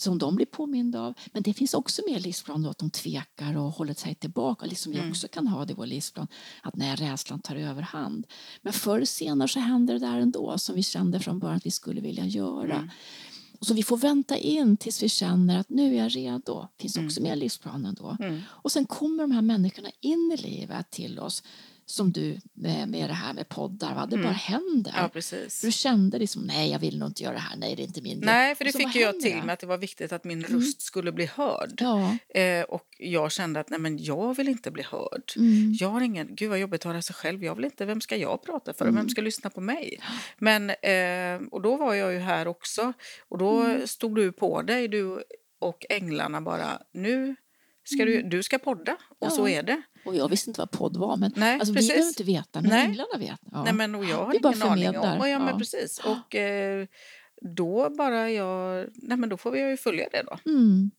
[0.01, 1.13] Som de blir påminda av.
[1.33, 4.65] Men det finns också med i livsplanen att de tvekar och håller sig tillbaka.
[4.65, 5.09] Liksom vi Mm.
[5.11, 6.27] också kan ha det i vår livsplan.
[6.63, 8.27] Att när rädslan tar överhand.
[8.61, 11.65] Men förr eller senare så händer det där ändå som vi kände från början att
[11.65, 12.75] vi skulle vilja göra.
[12.75, 12.89] Mm.
[13.59, 16.67] Och så vi får vänta in tills vi känner att nu är jag redo.
[16.79, 17.07] finns Mm.
[17.07, 18.17] också med i livsplanen då.
[18.19, 18.41] Mm.
[18.47, 21.43] Och sen kommer de här människorna in i livet till oss
[21.91, 23.95] som du med, med det här med poddar.
[23.95, 24.05] Va?
[24.05, 24.25] Det Mm.
[24.27, 24.93] bara händer.
[24.97, 25.61] Ja, precis.
[25.61, 28.01] Du kände liksom, nej jag vill nog inte göra det här, nej det är inte
[28.01, 28.19] min.
[28.19, 30.59] Nej, för det fick jag händer till mig att det var viktigt att min Mm.
[30.59, 31.73] röst skulle bli hörd.
[31.81, 32.17] Ja.
[32.41, 35.31] Eh, och jag kände att nej, men jag vill inte bli hörd.
[35.37, 35.73] Mm.
[35.79, 37.43] Jag har ingen, gud vad jobbigt att höra sig själv.
[37.43, 38.85] Jag vill inte, vem ska jag prata för?
[38.85, 39.01] och Mm.
[39.03, 39.99] Vem ska lyssna på mig?
[40.37, 42.93] Men, eh, och då var jag ju här också.
[43.29, 43.87] Och då Mm.
[43.87, 45.23] stod du på dig, du
[45.59, 47.35] och änglarna bara, nu
[47.83, 48.97] ska du, du ska podda.
[49.19, 49.29] Och Mm.
[49.29, 49.29] Ja.
[49.29, 49.81] så är det.
[50.05, 52.69] Och jag visste inte vad podd var, men Nej, alltså, vi behöver inte veta, men
[52.69, 52.85] Nej.
[52.85, 53.39] änglarna vet.
[53.51, 53.63] Ja.
[53.63, 55.19] Nej, men, och jag har Vi ingen aning om.
[55.19, 55.57] Och ja, men Ja.
[55.57, 55.99] precis.
[56.05, 56.85] Och eh,
[57.55, 60.51] då bara jag, nej men då får vi ju följa det då.
[60.51, 60.91] Mm.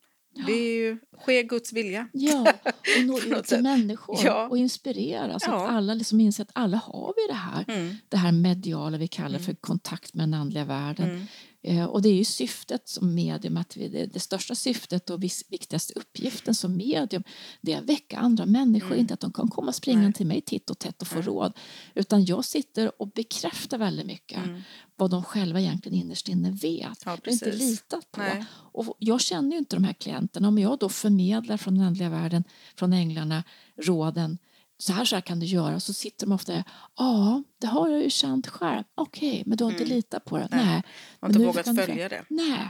[0.47, 2.09] Det är ju, ske Guds vilja.
[2.13, 4.49] Ja, och nå ut till människor Ja.
[4.49, 5.65] och inspirera så Ja.
[5.65, 7.65] att alla liksom inser att alla har vi det här.
[7.69, 7.95] Mm.
[8.09, 9.43] Det här mediala vi kallar Mm.
[9.43, 11.11] för kontakt med den andliga världen.
[11.11, 11.27] Mm.
[11.65, 15.95] Eh, och det är ju syftet som medium, att vi, det, största syftet och viktigaste
[15.95, 17.23] uppgiften som medium
[17.61, 18.99] det är att väcka andra människor, Mm.
[19.01, 21.25] inte att de kan komma springande till mig titt och tätt och få Nej.
[21.25, 21.53] råd.
[21.95, 24.63] Utan jag sitter och bekräftar väldigt mycket Mm.
[24.97, 27.03] vad de själva egentligen innerst inne vet.
[27.05, 28.21] Ja, inte litat på.
[28.21, 28.45] Nej.
[28.53, 30.49] Och jag känner ju inte de här klienterna.
[30.49, 32.45] Om jag då förmedlar från den andliga världen,
[32.75, 33.45] från änglarna,
[33.77, 34.39] råden.
[34.83, 35.81] Så här, så här kan du göra.
[35.81, 36.65] Så sitter de ofta
[36.97, 38.85] ja, det har jag ju känt själv.
[38.95, 39.97] Okej, men du har inte Mm.
[39.97, 40.49] litat på det.
[40.51, 40.65] Nej.
[40.67, 40.83] Nej.
[41.21, 42.25] Har inte vågat följa det.
[42.29, 42.69] Nej.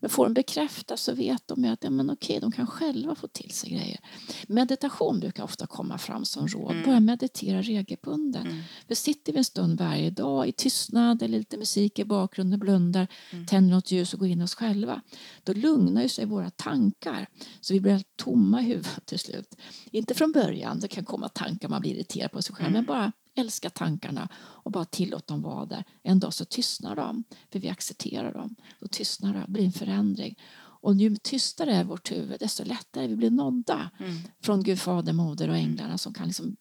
[0.00, 3.28] Men får de bekräfta så vet de att ja, men okej, de kan själva få
[3.28, 4.00] till sig grejer.
[4.48, 6.70] Meditation brukar ofta komma fram som råd.
[6.72, 6.84] Mm.
[6.84, 8.44] Börja meditera regelbundet.
[8.44, 8.56] Mm.
[8.88, 13.06] För sitter vi en stund varje dag i tystnad eller lite musik i bakgrunden, blundar,
[13.32, 13.46] Mm.
[13.46, 15.00] tänder något ljus och går in oss själva.
[15.42, 17.28] Då lugnar ju sig våra tankar
[17.60, 19.54] så vi blir helt tomma i huvudet till slut.
[19.90, 22.72] Inte från början, det kan komma tankar man blir irriterad på sig själv, Mm.
[22.72, 25.84] men bara älska tankarna och bara tillåt dem vara där.
[26.02, 28.56] En dag så tystnar de, för vi accepterar dem.
[28.80, 30.38] Då tystnar det, blir en förändring.
[30.56, 34.12] Och ju tystare är vårt huvud, desto lättare vi blir nådda Mm.
[34.42, 36.56] från Gud, Fader, Moder och änglarna som kan liksom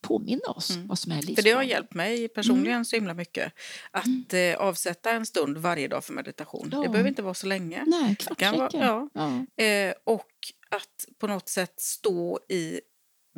[0.00, 0.86] påminna oss Mm.
[0.88, 1.68] vad som är För det har livsplanen.
[1.68, 3.52] hjälpt mig personligen så himla mycket.
[3.90, 6.68] Att eh, avsätta en stund varje dag för meditation.
[6.72, 6.82] Ja.
[6.82, 7.84] Det behöver inte vara så länge.
[7.86, 9.08] Nej, Det kvart kan vara, ja.
[9.56, 9.64] Ja.
[9.64, 10.30] eh, och
[10.70, 12.80] att på något sätt stå i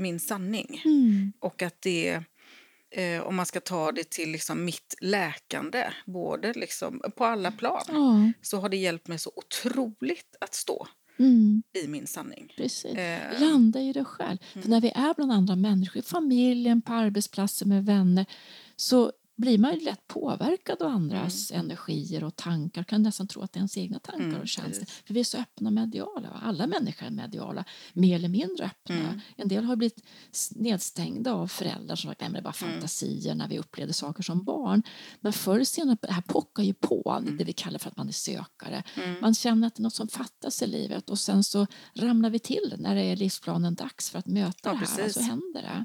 [0.01, 0.83] min sanning.
[0.85, 1.33] Mm.
[1.41, 2.23] Och att det,
[2.91, 7.83] eh, om man ska ta det till liksom mitt läkande, både liksom, på alla plan,
[7.89, 8.33] Ja.
[8.43, 10.87] så har det hjälpt mig så otroligt att stå
[11.19, 11.63] Mm.
[11.85, 12.53] i min sanning.
[12.57, 12.95] Precis.
[12.97, 14.39] Eh, Landa i det själv.
[14.63, 18.27] För när vi är bland andra människor, i familjen, på arbetsplatser med vänner
[18.77, 22.83] så blir man ju lätt påverkad av andras energier och tankar.
[22.85, 24.87] kan nästan tro att det är ens egna tankar Mm, och känslor.
[25.07, 26.29] För vi är så öppna och mediala.
[26.42, 28.94] Alla människor är mediala, mer eller mindre öppna.
[28.96, 29.20] Mm.
[29.37, 30.05] En del har blivit
[30.50, 32.53] nedstängda av föräldrar som sagt det bara Mm.
[32.53, 34.83] fantasier när vi upplevde saker som barn.
[35.20, 38.09] Men förr eller senare, det här pockar ju på, det vi kallar för att man
[38.09, 38.83] är sökare.
[39.05, 39.20] Mm.
[39.20, 42.38] Man känner att det är något som fattas i livet och sen så ramlar vi
[42.38, 44.85] till när det är livsplanen dags för att möta Ja, det här.
[44.85, 45.14] Och precis.
[45.14, 45.85] så händer det.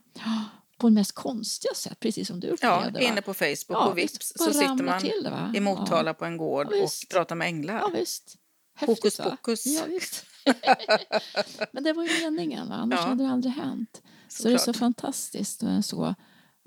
[0.78, 3.04] På det mest konstiga sätt, precis som du Ja, upplevde.
[3.04, 3.22] inne va?
[3.22, 6.84] på Facebook Ja, och vips så sitter man till i Motala på en gård Ja,
[6.84, 7.80] och pratar med änglar.
[7.80, 8.36] Ja, visst.
[8.78, 9.66] Häftigt, Hokus pokus.
[9.66, 10.26] Ja, visst.
[11.72, 12.76] Men det var ju meningen, va?
[12.76, 13.06] annars Ja.
[13.08, 14.02] hade det aldrig hänt.
[14.28, 16.16] Så det är så fantastiskt och så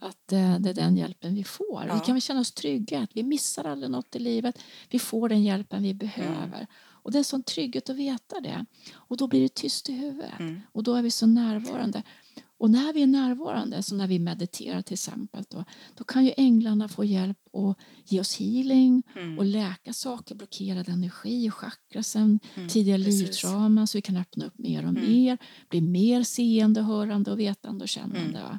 [0.03, 1.83] att eh, det är den hjälpen vi får.
[1.83, 1.99] Vi Ja.
[2.01, 4.59] kan väl känna oss trygga, att vi missar aldrig något i livet.
[4.90, 6.57] Vi får den hjälpen vi behöver.
[6.57, 6.66] Mm.
[7.03, 8.64] Och det är sån trygghet att veta det.
[8.94, 10.38] Och då blir det tyst i huvudet.
[10.40, 10.61] Mm.
[10.73, 12.03] Och då är vi så närvarande.
[12.59, 16.33] Och när vi är närvarande, som när vi mediterar till exempel, då, då kan ju
[16.37, 19.38] änglarna få hjälp att ge oss healing Mm.
[19.38, 23.21] och läka saker, blockerad energi, chakrasen, Mm, tidiga precis.
[23.23, 25.11] livstrauman så vi kan öppna upp mer och Mm.
[25.12, 28.38] mer, bli mer seende, hörande och vetande och kännande.
[28.38, 28.59] Mm.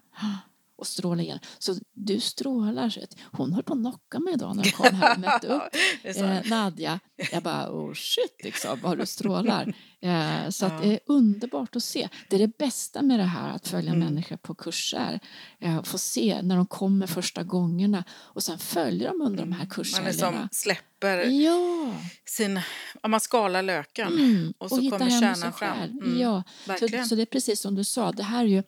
[0.79, 1.39] Och stråla igen.
[1.59, 2.95] Så du strålar.
[3.31, 5.63] Hon höll på att knocka mig idag när hon kom här och mötte upp
[6.03, 6.99] eh, Nadja.
[7.31, 9.73] Jag bara, oh shit, liksom, vad du strålar.
[10.01, 10.79] Eh, så Ja.
[10.81, 12.09] det är underbart att se.
[12.29, 13.99] Det är det bästa med det här, att följa Mm.
[14.07, 15.19] människor på kurser.
[15.59, 19.59] Eh, få se när de kommer första gångerna och sen följa dem under de här
[19.59, 20.09] Man kurshelgerna.
[20.11, 21.93] liksom släpper Ja,
[22.25, 22.59] sin...
[23.07, 24.07] Man skalar löken.
[24.07, 24.53] mm.
[24.57, 25.77] Och så hitta kommer kärnan fram.
[25.79, 26.43] Mm, Ja.
[26.79, 28.63] Så, så det är precis som du sa, det här är ju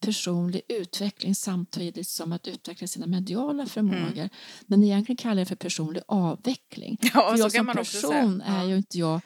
[0.00, 4.28] personlig utveckling samtidigt som att utveckla sina mediala förmågor.
[4.66, 6.98] Men egentligen kallar jag det för personlig avveckling.
[7.14, 9.20] Ja, för jag som person är ju inte jag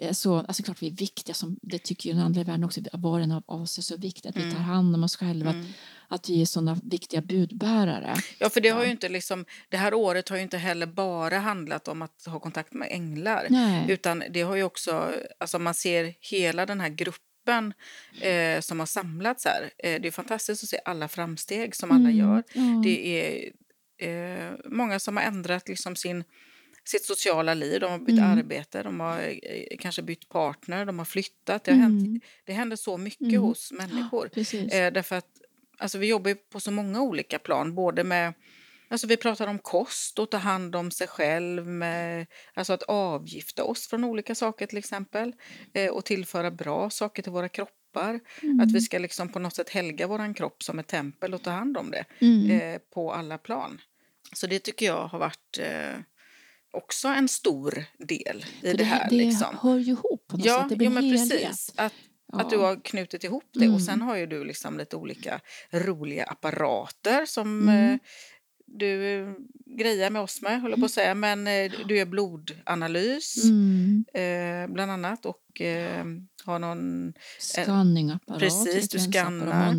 [0.00, 2.80] eh, så, alltså klart vi är viktiga, som, det tycker ju den andra världen också,
[2.92, 4.62] var en av oss är så viktigt att vi tar Mm.
[4.62, 5.62] hand om oss själva, Mm.
[5.62, 5.68] att,
[6.08, 8.14] att vi är sådana viktiga budbärare.
[8.38, 11.38] Ja, för det har ju inte liksom, det här året har ju inte heller bara
[11.38, 13.46] handlat om att ha kontakt med änglar.
[13.50, 13.90] Nej.
[13.90, 17.24] Utan det har ju också, alltså man ser hela den här gruppen
[18.20, 19.70] eh, som har samlats här.
[19.78, 22.42] Eh, det är fantastiskt att se alla framsteg som alla Mm, gör.
[22.52, 22.80] ja.
[22.84, 23.52] Det är
[24.00, 26.24] eh, många som har ändrat liksom sin,
[26.84, 27.80] sitt sociala liv.
[27.80, 28.38] De har bytt Mm.
[28.38, 31.64] arbete, de har eh, kanske bytt partner, de har flyttat.
[31.64, 31.98] Det, har Mm.
[31.98, 33.40] hänt, det händer så mycket Mm.
[33.42, 34.28] hos människor.
[34.28, 34.72] Precis.
[34.72, 35.28] Eh, därför att
[35.78, 37.74] alltså, vi jobbar på så många olika plan.
[37.74, 38.34] Både med,
[38.90, 41.82] alltså, vi pratar om kost och ta hand om sig själv.
[42.54, 45.32] Alltså att avgifta oss från olika saker till exempel.
[45.74, 48.20] Eh, och tillföra bra saker till våra kroppar.
[48.42, 48.60] Mm.
[48.60, 51.50] Att vi ska liksom på något sätt helga vår kropp som ett tempel och ta
[51.50, 52.04] hand om det.
[52.20, 52.50] Mm.
[52.60, 53.80] Eh, på alla plan.
[54.32, 56.00] Så det tycker jag har varit eh,
[56.72, 59.10] också en stor del i För det här.
[59.10, 59.56] det liksom.
[59.62, 60.68] hör ju ihop på något Ja, sätt.
[60.68, 61.72] Det blir jo, men precis.
[61.76, 61.92] Att,
[62.32, 62.40] Ja.
[62.40, 63.64] att du har knutit ihop det.
[63.64, 63.74] Mm.
[63.74, 67.98] Och sen har ju du liksom lite olika roliga apparater som Mm.
[68.72, 69.32] Eh, du eh,
[69.78, 71.14] grejar med oss med, håller på att säga.
[71.14, 74.04] Men eh, du gör blodanalys Mm.
[74.14, 76.04] eh, bland annat och eh,
[76.44, 77.12] har någon...
[77.38, 79.72] Scanningapparat, precis, du skannar.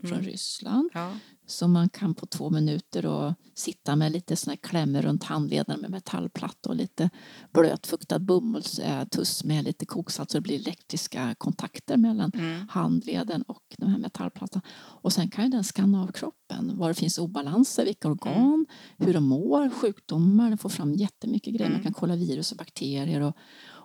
[0.00, 0.22] Från Mm.
[0.24, 0.90] Ryssland.
[0.94, 1.12] Ja,
[1.50, 5.90] Så man kan på två minuter då sitta med lite såna klämmor runt handleden med
[5.90, 7.10] metallplatta och lite
[7.52, 12.68] blötfuktad bomullstuss med lite koksalt så det blir elektriska kontakter mellan mm.
[12.68, 14.62] handleden och den här metallplattan.
[14.76, 18.66] Och sen kan ju den skanna av kroppen, var det finns obalanser, vilka organ, mm.
[18.98, 21.70] hur de mår, sjukdomar, den får fram jättemycket grejer.
[21.70, 21.84] Man mm.
[21.84, 23.36] kan kolla virus och bakterier och,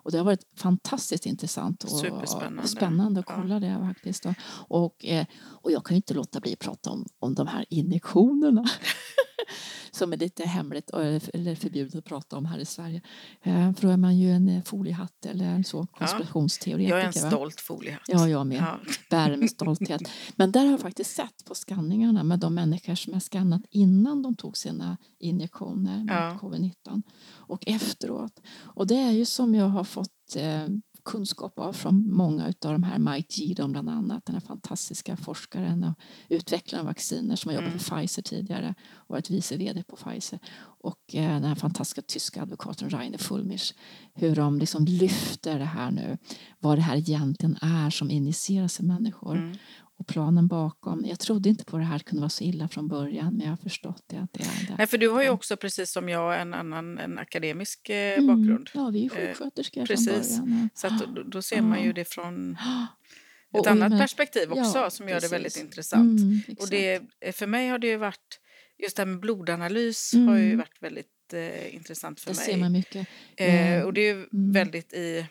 [0.03, 3.59] och det har varit fantastiskt intressant och spännande att kolla ja.
[3.59, 4.25] det faktiskt.
[4.67, 7.65] Och, eh, och jag kan ju inte låta bli att prata om, om de här
[7.69, 8.63] injektionerna.
[9.91, 13.01] som är lite hemligt eller förbjudet att prata om här i Sverige.
[13.41, 16.95] Eh, för då är man ju en eh, foliehatt eller så, konspirationsteoretiker.
[16.95, 18.01] Jag är en stolt foliehatt.
[18.08, 18.58] Ja, jag med.
[18.58, 18.79] Ja.
[19.10, 20.01] Bär med stolthet.
[20.36, 24.21] Men där har jag faktiskt sett på skanningarna med de människor som är skannat innan
[24.21, 26.38] de tog sina injektioner mot ja.
[26.41, 28.41] covid-19 och efteråt.
[28.56, 30.67] Och det är ju som jag har fått eh,
[31.05, 35.83] kunskap av från många av de här, Mike Gidon bland annat, den här fantastiska forskaren
[35.83, 35.93] och
[36.29, 38.07] utvecklaren av vacciner som har jobbat för mm.
[38.07, 40.39] Pfizer tidigare och varit vice vd på Pfizer.
[40.61, 43.73] Och eh, den här fantastiska tyska advokaten Rainer Fulmich,
[44.13, 46.17] hur de liksom lyfter det här nu,
[46.59, 49.35] vad det här egentligen är som injiceras i människor.
[49.37, 49.57] Mm
[50.03, 51.05] och planen bakom.
[51.05, 53.57] Jag trodde inte på det här kunde vara så illa från början men jag har
[53.57, 54.17] förstått det.
[54.17, 54.75] Att det, är det.
[54.77, 58.27] Nej, för du har ju också precis som jag en annan en akademisk eh, mm.
[58.27, 58.69] bakgrund.
[58.73, 60.37] Ja, vi är eh, sjuksköterskor eh, precis.
[60.37, 60.69] från början.
[60.73, 64.89] Så då, då, ser man ju det från ett och, annat men, perspektiv också ja,
[64.89, 65.29] som gör precis.
[65.29, 66.19] det väldigt intressant.
[66.19, 68.39] Mm, och det, för mig har det ju varit,
[68.77, 70.27] just det här med blodanalys mm.
[70.27, 72.45] har ju varit väldigt eh, intressant för det mig.
[72.45, 73.07] Det ser man mycket.
[73.37, 74.51] Eh, och det är ju mm.
[74.51, 75.25] väldigt i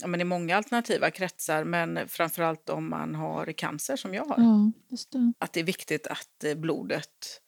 [0.00, 4.36] ja, men i många alternativa kretsar, men framförallt om man har cancer som jag har.
[4.38, 4.72] Ja,
[5.12, 5.32] det.
[5.38, 7.40] Att det är viktigt att eh, blodet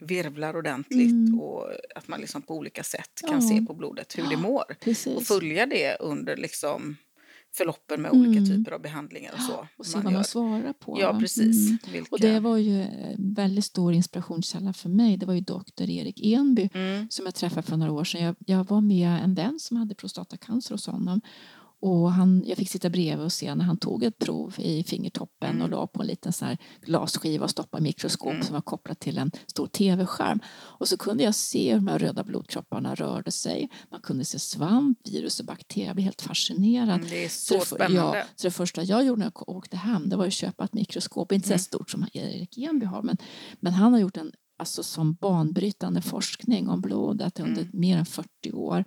[0.00, 1.40] virvlar ordentligt mm.
[1.40, 3.48] och att man liksom på olika sätt kan ja.
[3.48, 4.76] se på blodet hur det mår.
[4.80, 5.16] Precis.
[5.16, 6.96] Och följa det under liksom
[7.56, 8.46] förloppen med olika mm.
[8.46, 9.68] typer av behandlingar och så.
[9.76, 11.00] Och se vad man svarar på.
[11.00, 11.68] Ja, precis.
[11.68, 11.78] Mm.
[11.92, 12.08] Vilka...
[12.10, 15.16] Och det var ju en väldigt stor inspirationskälla för mig.
[15.16, 17.06] Det var ju doktor Erik Enby mm.
[17.10, 18.22] som jag träffade för några år sedan.
[18.22, 21.20] Jag, jag var med en vän som hade prostatacancer hos honom
[21.84, 25.50] och han, jag fick sitta bredvid och se när han tog ett prov i fingertoppen
[25.50, 25.62] mm.
[25.62, 28.42] och la på en liten sån här glasskiva och stoppade mikroskop mm.
[28.42, 30.40] som var kopplat till en stor tv-skärm.
[30.46, 33.70] Och så kunde jag se hur de här röda blodkropparna rörde sig.
[33.90, 35.86] Man kunde se svamp, virus och bakterier.
[35.86, 36.88] Jag blev helt fascinerad.
[36.88, 38.18] Mm, det är så, så spännande.
[38.18, 40.74] Ja, så det första jag gjorde när jag åkte hem det var att köpa ett
[40.74, 41.32] mikroskop.
[41.32, 41.58] Inte så mm.
[41.58, 43.16] stort som Erik Enby har men,
[43.60, 47.70] men han har gjort en alltså som banbrytande forskning om blodet under mm.
[47.72, 48.84] mer än 40 år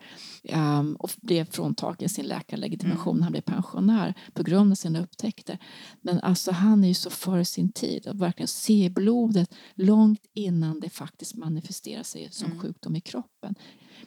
[0.54, 3.24] um, och blev fråntagen sin läkarlegitimation mm.
[3.24, 5.58] han blev pensionär på grund av sina upptäckter.
[6.02, 10.80] Men alltså han är ju så före sin tid att verkligen se blodet långt innan
[10.80, 12.60] det faktiskt manifesterar sig som mm.
[12.60, 13.56] sjukdom i kroppen.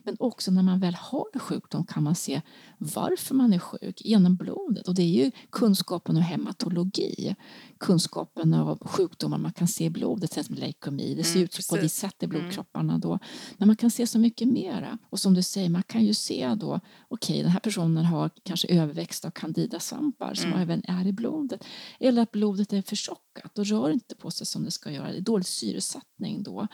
[0.02, 2.40] Men också när man väl har en sjukdom kan man se
[2.78, 4.88] varför man är sjuk genom blodet.
[4.88, 7.36] Och det är ju kunskapen om hematologi,
[7.78, 11.14] kunskapen av sjukdomar man kan se i blodet, till exempel leukemi.
[11.14, 11.68] Det ser mm, ut precis.
[11.68, 12.40] på det sättet i mm.
[12.40, 13.18] blodkropparna då.
[13.58, 14.98] Men man kan se så mycket mera.
[15.10, 18.30] Och som du säger, man kan ju se då, okej okay, den här personen har
[18.42, 20.62] kanske överväxt av candidasvampar som mm.
[20.62, 21.64] även är i blodet.
[22.00, 25.12] Eller att blodet är förtjockat och rör inte på sig som det ska göra.
[25.12, 26.66] Det är dålig syresättning då.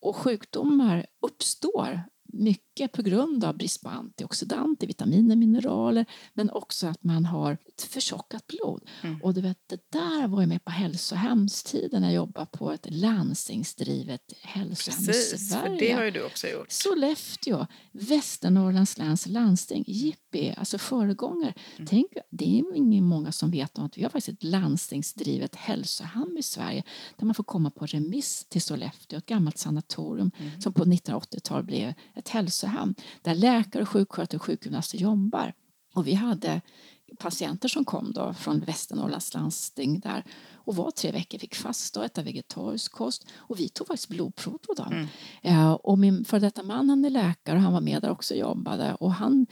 [0.00, 7.04] Och sjukdomar uppstår mycket på grund av brist på antioxidanter, vitaminer, mineraler men också att
[7.04, 8.82] man har ett förtjockat blod.
[9.02, 9.22] Mm.
[9.22, 12.86] Och du vet, det där var ju med på hälsohemstiden när jag jobbade på ett
[12.90, 15.78] landstingsdrivet hälsohem Precis, i Sverige.
[15.78, 16.72] för det har ju du också gjort.
[16.72, 21.54] Sollefteå, Västernorrlands läns landsting, Jippi, alltså föregångare.
[21.76, 21.86] Mm.
[21.86, 26.38] Tänk, det är inte många som vet om att vi har faktiskt ett landstingsdrivet hälsohem
[26.38, 26.82] i Sverige
[27.16, 30.60] där man får komma på remiss till Sollefteå, ett gammalt sanatorium mm.
[30.60, 35.54] som på 1980-talet blev ett hälsohem där läkare, sjuksköterskor och sjukgymnaster jobbar.
[35.94, 36.60] Och vi hade
[37.18, 42.06] patienter som kom då från Västernorrlands landsting där och var tre veckor, fick fasta och
[42.06, 45.08] äta vegetarisk kost och vi tog faktiskt blodprov på dem.
[45.42, 45.58] Mm.
[45.58, 48.34] Uh, och min före detta man han är läkare och han var med där också
[48.34, 49.46] och jobbade och han,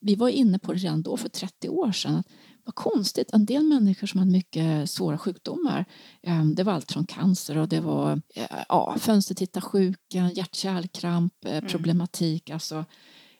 [0.00, 2.26] vi var inne på det redan då för 30 år sedan att
[2.66, 5.84] vad konstigt, en del människor som hade mycket svåra sjukdomar,
[6.22, 8.22] ehm, det var allt från cancer och det var
[8.68, 11.68] ja, fönstertittarsjuka, hjärt-kärlkramp, eh, mm.
[11.68, 12.84] problematik, alltså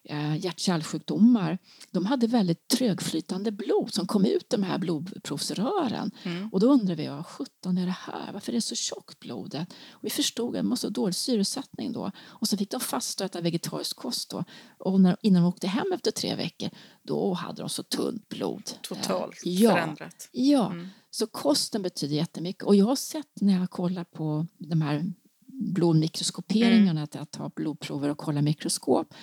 [0.09, 1.59] eh, hjärt-kärlsjukdomar,
[1.91, 6.11] de hade väldigt trögflytande blod som kom ut de här blodprovsrören.
[6.23, 6.49] Mm.
[6.53, 8.33] Och då undrar vi, vad sjutton är det här?
[8.33, 9.69] Varför är det så tjockt blodet?
[9.91, 12.11] Och vi förstod att det måste ha dålig syresättning då.
[12.25, 14.45] Och så fick de fasta och äta vegetarisk kost då.
[14.79, 16.71] Och när, innan de åkte hem efter tre veckor,
[17.03, 18.71] då hade de så tunt blod.
[18.83, 20.29] Totalt eh, ja, förändrat.
[20.33, 20.89] Ja, mm.
[21.11, 22.63] så kosten betyder jättemycket.
[22.63, 25.13] Och jag har sett när jag kollar på de här
[25.47, 27.23] blodmikroskoperingarna, mm.
[27.23, 29.15] att ta blodprover och kolla mikroskop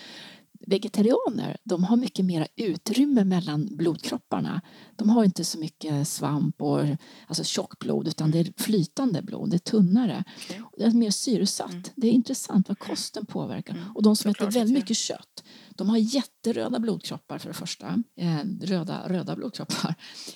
[0.68, 4.62] vegetarianer de har mycket mer utrymme mellan blodkropparna.
[4.96, 6.80] De har inte så mycket svamp och
[7.28, 10.24] alltså tjockblod utan det är flytande blod, det är tunnare.
[10.46, 10.62] Okay.
[10.78, 11.72] Det är mer syresatt.
[11.72, 11.84] Mm.
[11.96, 13.74] Det är intressant vad kosten påverkar.
[13.74, 13.96] Mm.
[13.96, 15.44] Och de som äter väldigt mycket kött
[15.78, 18.04] de har jätteröda blodkroppar för det första.
[18.20, 19.96] Eh, röda, röda blodkroppar.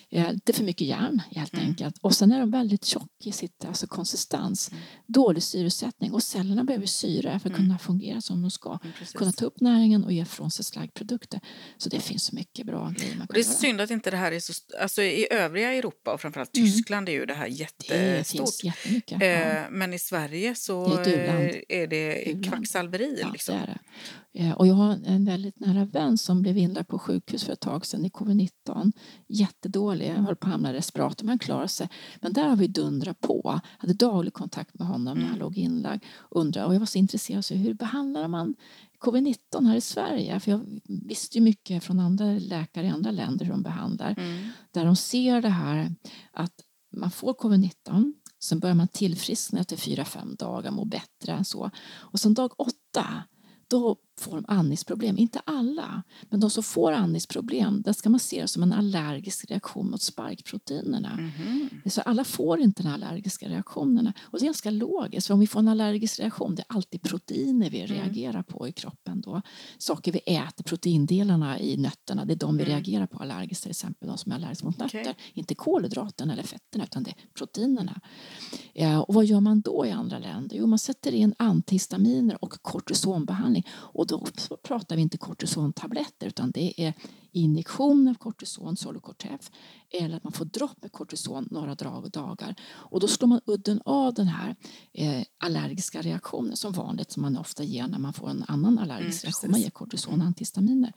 [0.09, 1.65] Eh, det är för mycket järn helt mm.
[1.65, 1.97] enkelt.
[2.01, 4.71] Och sen är de väldigt tjocka i sitt alltså konsistens.
[4.71, 4.83] Mm.
[5.07, 7.57] Dålig syresättning och cellerna behöver syre för att mm.
[7.57, 8.79] kunna fungera som de ska.
[8.83, 11.39] Mm, kunna ta upp näringen och ge från sig slaggprodukter.
[11.77, 13.53] Så det finns så mycket bra grejer man kan Det är göra.
[13.53, 14.53] synd att inte det här är så...
[14.81, 16.71] Alltså i övriga Europa och framförallt mm.
[16.71, 18.73] Tyskland är ju det här jättestort.
[19.07, 19.25] Det.
[19.25, 23.17] Eh, men i Sverige så det är, är det kvacksalveri.
[23.21, 23.55] Ja, liksom.
[23.55, 23.79] det är det.
[24.39, 27.59] Eh, och jag har en väldigt nära vän som blev inlagd på sjukhus för ett
[27.59, 28.91] tag sedan i covid-19.
[29.27, 31.89] Jättedålig, höll på att hamna respirator men klarade sig.
[32.21, 33.41] Men där har vi dundrat på.
[33.43, 35.39] Jag hade daglig kontakt med honom när han mm.
[35.39, 36.03] låg inlagd.
[36.31, 38.55] Undrar, och jag var så intresserad av hur behandlar man
[38.99, 40.39] covid-19 här i Sverige?
[40.39, 44.15] För jag visste ju mycket från andra läkare i andra länder hur de behandlar.
[44.17, 44.49] Mm.
[44.71, 45.95] Där de ser det här
[46.31, 46.53] att
[46.95, 51.43] man får covid-19 Sen börjar man tillfriskna efter fyra, fem dagar, må bättre.
[51.43, 51.71] Så.
[51.95, 53.23] Och sen dag åtta
[53.67, 55.17] då får de andningsproblem.
[55.17, 59.51] Inte alla, men de som får andningsproblem där ska man se det som en allergisk
[59.51, 61.11] reaktion mot sparkproteinerna.
[61.11, 61.89] Mm -hmm.
[61.89, 64.13] Så alla får inte den allergiska reaktionerna.
[64.21, 67.01] Och det är ganska logiskt, för om vi får en allergisk reaktion det är alltid
[67.01, 67.97] proteiner vi mm.
[67.97, 69.21] reagerar på i kroppen.
[69.21, 69.41] Då.
[69.77, 72.73] Saker vi äter, proteindelarna i nötterna, det är de vi mm.
[72.73, 75.01] reagerar på allergiskt, till exempel de som är allergiska mot nötter.
[75.01, 75.13] Okay.
[75.33, 78.01] Inte kolhydraterna eller fetterna, utan det är proteinerna.
[78.73, 80.57] Ja, och vad gör man då i andra länder?
[80.57, 83.67] Jo, man sätter in antihistaminer och kortisonbehandling.
[83.69, 84.25] Och då
[84.63, 86.93] pratar vi inte kortisontabletter utan det är
[87.31, 89.51] injektion av kortison, Solocortef,
[89.89, 92.55] eller att man får dropp med kortison några dagar.
[92.69, 94.55] Och då slår man udden av den här
[94.93, 99.23] eh, allergiska reaktionen som vanligt som man ofta ger när man får en annan allergisk
[99.23, 99.51] mm, reaktion.
[99.51, 100.93] Man ger kortison och antihistaminer.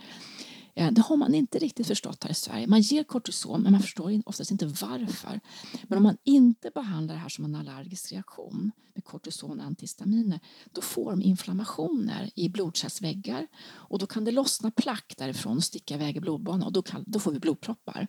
[0.74, 2.66] Eh, det har man inte riktigt förstått här i Sverige.
[2.66, 5.40] Man ger kortison men man förstår oftast inte varför.
[5.82, 10.40] Men om man inte behandlar det här som en allergisk reaktion med kortison och antihistaminer
[10.72, 15.94] då får de inflammationer i blodkärlsväggar och då kan det lossna plack därifrån och sticka
[15.94, 18.06] iväg i blodbanan och då, kan, då får vi blodproppar.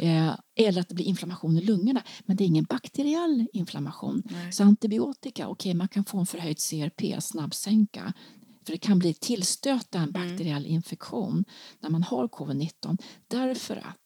[0.00, 4.22] Eh, eller att det blir inflammation i lungorna men det är ingen bakteriell inflammation.
[4.24, 4.52] Nej.
[4.52, 8.12] Så antibiotika, okej okay, man kan få en förhöjd CRP, snabbsänka
[8.70, 10.12] för det kan bli tillstöta en mm.
[10.12, 11.44] bakteriell infektion
[11.80, 12.98] när man har covid-19
[13.28, 13.99] därför att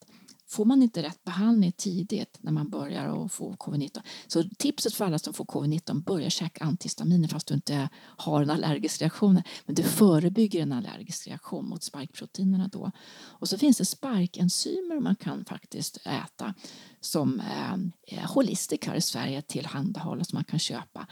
[0.46, 5.18] Får man inte rätt behandling tidigt när man börjar få covid-19 så tipset för alla
[5.18, 9.42] som får covid-19 börja käka antihistaminer fast du inte har en allergisk reaktion.
[9.66, 12.90] Men det förebygger en allergisk reaktion mot spikeproteinerna då.
[13.22, 16.54] Och så finns det spike-enzymer man kan faktiskt äta
[17.00, 21.06] som eh, Holistic här i Sverige tillhandahåller som man kan köpa.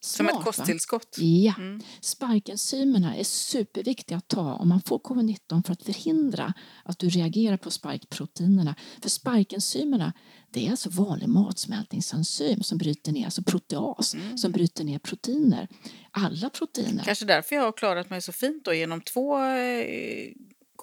[0.00, 1.16] Smart, som ett kosttillskott?
[1.18, 1.54] Ja.
[1.58, 1.80] Mm.
[2.00, 6.54] Spike-enzymerna är superviktiga att ta om man får covid-19 för att förhindra
[6.84, 8.74] att du reagerar på spike-proteinerna.
[9.02, 10.12] För spike-enzymerna
[10.50, 14.38] det är alltså vanlig matsmältningsenzym som bryter ner, alltså proteas, mm.
[14.38, 15.68] som bryter ner proteiner.
[16.10, 17.04] Alla proteiner.
[17.04, 20.32] Kanske därför jag har klarat mig så fint då genom två eh,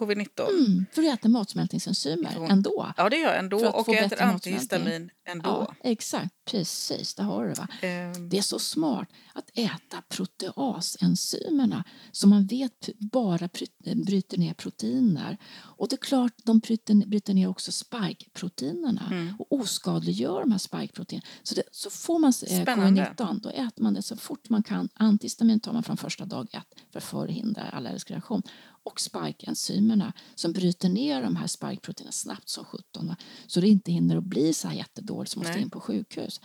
[0.01, 0.49] covid-19.
[0.49, 2.93] Mm, för du äter matsmältningsenzymer ändå.
[2.97, 3.69] Ja, det gör jag ändå.
[3.69, 5.49] Och jag äter antihistamin ändå.
[5.49, 7.15] Ja, exakt, precis.
[7.15, 7.53] Det har du.
[7.53, 7.67] Va?
[8.15, 8.29] Um.
[8.29, 13.49] Det är så smart att äta proteasenzymerna som man vet bara
[14.05, 15.37] bryter ner proteiner.
[15.59, 19.35] Och det är klart, de bryter, bryter ner också spikeproteinerna mm.
[19.39, 21.27] och oskadliggör de här spikeproteinerna.
[21.43, 24.89] Så, det, så får man eh, covid-19, då äter man det så fort man kan.
[24.93, 28.43] Antihistamin tar man från första dag ett för att förhindra allergisk reaktion
[28.83, 33.15] och spike-enzymerna som bryter ner de här spike-proteinerna snabbt som sjutton
[33.47, 36.41] så det inte hinner att bli så här jättedåligt som måste in på sjukhus.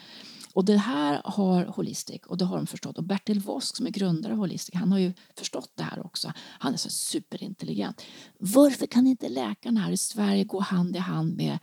[0.52, 2.98] Och det här har Holistic och det har de förstått.
[2.98, 6.32] Och Bertil Vosk som är grundare av Holistic, han har ju förstått det här också.
[6.38, 8.02] Han är så superintelligent.
[8.38, 11.58] Varför kan inte läkarna här i Sverige gå hand i hand med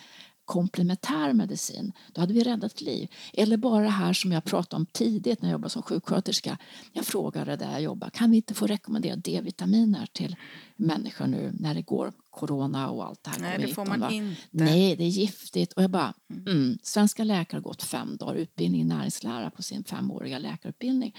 [0.45, 3.09] komplementär medicin, då hade vi räddat liv.
[3.33, 6.57] Eller bara det här som jag pratade om tidigt när jag jobbade som sjuksköterska.
[6.91, 10.35] Jag frågade där jag jobbade, kan vi inte få rekommendera D-vitaminer till
[10.75, 13.39] människor nu när det går corona och allt det här.
[13.39, 14.41] Nej, det får man inte.
[14.51, 15.73] Nej, det är giftigt.
[15.73, 16.47] Och jag bara, mm.
[16.47, 16.77] mm.
[16.83, 21.15] Svenska läkare har gått fem dagar utbildning i näringslära på sin femåriga läkarutbildning.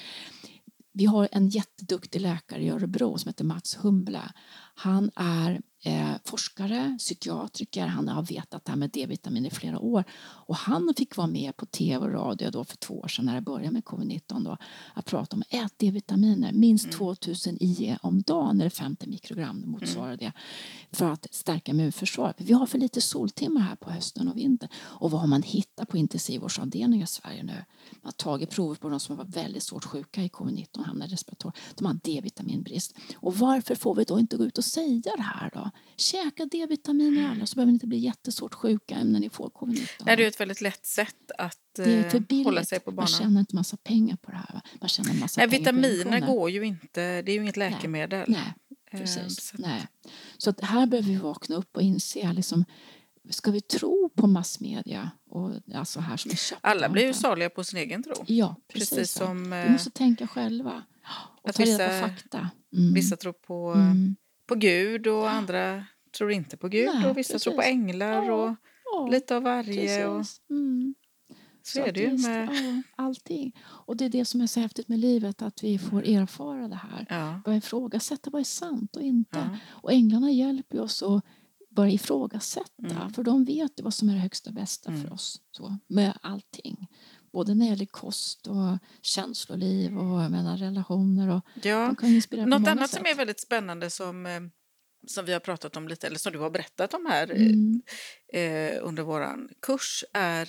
[0.92, 4.32] Vi har en jätteduktig läkare i Örebro som heter Mats Humble.
[4.74, 7.86] Han är eh, forskare, psykiatriker.
[7.86, 10.04] Han har vetat det här med D-vitamin i flera år.
[10.14, 13.34] Och han fick vara med på tv och radio då för två år sedan när
[13.34, 14.56] det började med covid-19 då,
[14.94, 16.96] att prata om ät D-vitaminer, minst mm.
[16.96, 20.18] 2000 IE om dagen eller 50 mikrogram det motsvarar mm.
[20.18, 20.32] det
[20.96, 22.36] för att stärka immunförsvaret.
[22.38, 24.68] Vi har för lite soltimmar här på hösten och vintern.
[24.76, 27.52] Och vad har man hittat på intensivvårdsavdelningar i Sverige nu?
[27.52, 31.10] Man har tagit prover på de som var väldigt svårt sjuka i covid-19 och hamnade
[31.10, 31.52] i respirator.
[31.74, 32.94] De har D-vitaminbrist.
[33.16, 35.70] Och varför får vi då inte gå ut och säga det här då?
[35.96, 39.88] Käka D-vitamin i alla så behöver ni inte bli jättesvårt sjuka när ni får covid-19.
[40.06, 43.10] Nej, det är ett väldigt lätt sätt att för hålla sig på banan.
[43.10, 44.60] Man tjänar inte massa pengar på det här.
[44.80, 48.24] Man tjänar massa Nej, vitaminer går ju inte, det är ju inget läkemedel.
[48.28, 48.54] Nej, nej
[48.90, 49.48] ehm, precis.
[49.48, 49.56] Så.
[49.58, 49.86] Nej.
[50.38, 52.64] Så att här behöver vi vakna upp och inse liksom,
[53.30, 55.10] ska vi tro på massmedia?
[55.30, 58.14] Och, alltså här som är Alla blir ju saliga på sin egen tro.
[58.26, 58.90] Ja, precis.
[58.90, 60.82] precis som, vi måste tänka själva
[61.42, 62.50] och ta reda på fakta.
[62.76, 62.94] Mm.
[62.94, 64.16] Vissa tror på, mm.
[64.46, 65.84] På Gud och andra
[66.16, 67.44] tror inte på Gud Nej, och vissa precis.
[67.44, 70.06] tror på änglar och ja, lite av varje.
[70.06, 70.94] Och, mm.
[71.62, 72.48] Så, så är det ju med...
[72.52, 73.52] Ja, allting.
[73.64, 76.76] Och det är det som är så häftigt med livet, att vi får erfara det
[76.76, 77.06] här.
[77.08, 77.40] Ja.
[77.44, 79.38] Börja ifrågasätta vad är sant och inte.
[79.38, 79.58] Ja.
[79.68, 81.24] Och änglarna hjälper oss att
[81.70, 83.12] börja ifrågasätta, mm.
[83.12, 85.02] för de vet vad som är det högsta bästa mm.
[85.02, 85.40] för oss.
[85.50, 86.88] Så, med allting.
[87.34, 91.28] Både när det gäller kost och känsloliv och menar, relationer.
[91.28, 91.86] Och ja.
[91.86, 92.98] de kan inspirera Något annat sätt.
[92.98, 94.40] som är väldigt spännande som eh,
[95.06, 97.82] som vi har pratat om lite, eller som du har berättat om här mm.
[98.32, 100.48] eh, under vår kurs är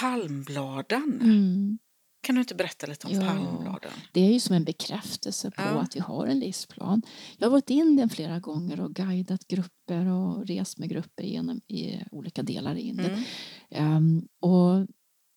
[0.00, 1.20] palmbladen.
[1.22, 1.78] Mm.
[2.22, 3.92] Kan du inte berätta lite om ja, palmbladen?
[4.12, 5.80] Det är ju som en bekräftelse på ja.
[5.80, 7.02] att vi har en livsplan.
[7.38, 11.60] Jag har varit i Indien flera gånger och guidat grupper och rest med grupper genom
[11.68, 13.24] i olika delar i Indien.
[13.70, 13.96] Mm.
[13.96, 14.86] Um, och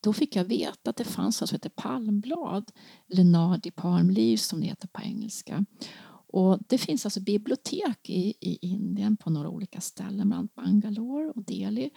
[0.04, 2.72] då fick jag veta att det fanns något som heter palmblad,
[3.14, 5.66] eller nadi palm leaves som det heter på engelska.
[6.28, 11.44] Och det finns alltså bibliotek i, i Indien på några olika ställen, bland Bangalore och
[11.44, 11.90] Delhi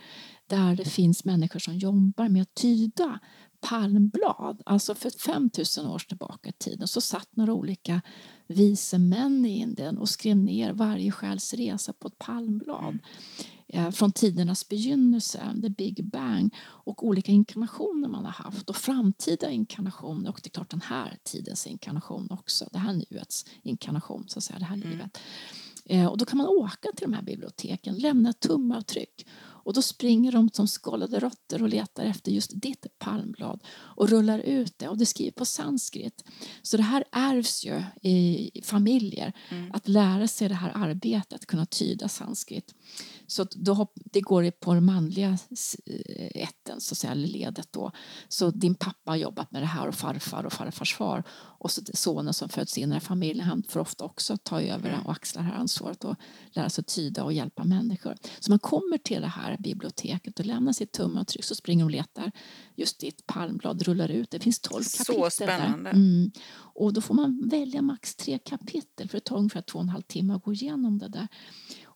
[0.46, 3.20] där det finns människor som jobbar med att tyda
[3.60, 4.62] palmblad.
[4.66, 8.02] Alltså för 5000 år tillbaka i tiden så satt några olika
[8.46, 12.98] vise män i Indien och skrev ner varje själs resa på ett palmblad
[13.68, 19.50] eh, från tidernas begynnelse, the big bang och olika inkarnationer man har haft och framtida
[19.50, 24.38] inkarnationer och det är klart den här tidens inkarnation också, det här nuets inkarnation, så
[24.38, 24.90] att säga, det här mm.
[24.90, 25.18] livet.
[25.84, 29.26] Eh, och då kan man åka till de här biblioteken, lämna ett tumavtryck
[29.66, 34.38] och då springer de som skållade råttor och letar efter just ditt palmblad och rullar
[34.38, 36.24] ut det och det skriver på sanskrit.
[36.62, 39.72] Så det här ärvs ju i familjer, mm.
[39.72, 42.74] att lära sig det här arbetet, att kunna tyda sanskrit.
[43.26, 45.38] Så då, det går på den manliga
[46.34, 47.90] ätten, så att säga, ledet då.
[48.28, 51.24] Så din pappa har jobbat med det här och farfar och farfars far
[51.66, 55.06] och så sonen som föds in i familjen, han får ofta också ta över mm.
[55.06, 56.16] och axla det här ansvaret och
[56.50, 58.16] lära sig tyda och hjälpa människor.
[58.40, 62.32] Så man kommer till det här biblioteket och lämnar sitt tumavtryck så springer och letar
[62.74, 64.30] just ditt palmblad rullar ut.
[64.30, 65.90] Det finns tolv kapitel Så spännande.
[65.90, 66.30] Mm.
[66.56, 69.88] Och då får man välja max tre kapitel för det tar ungefär två och en
[69.88, 71.28] halv timme att gå igenom det där.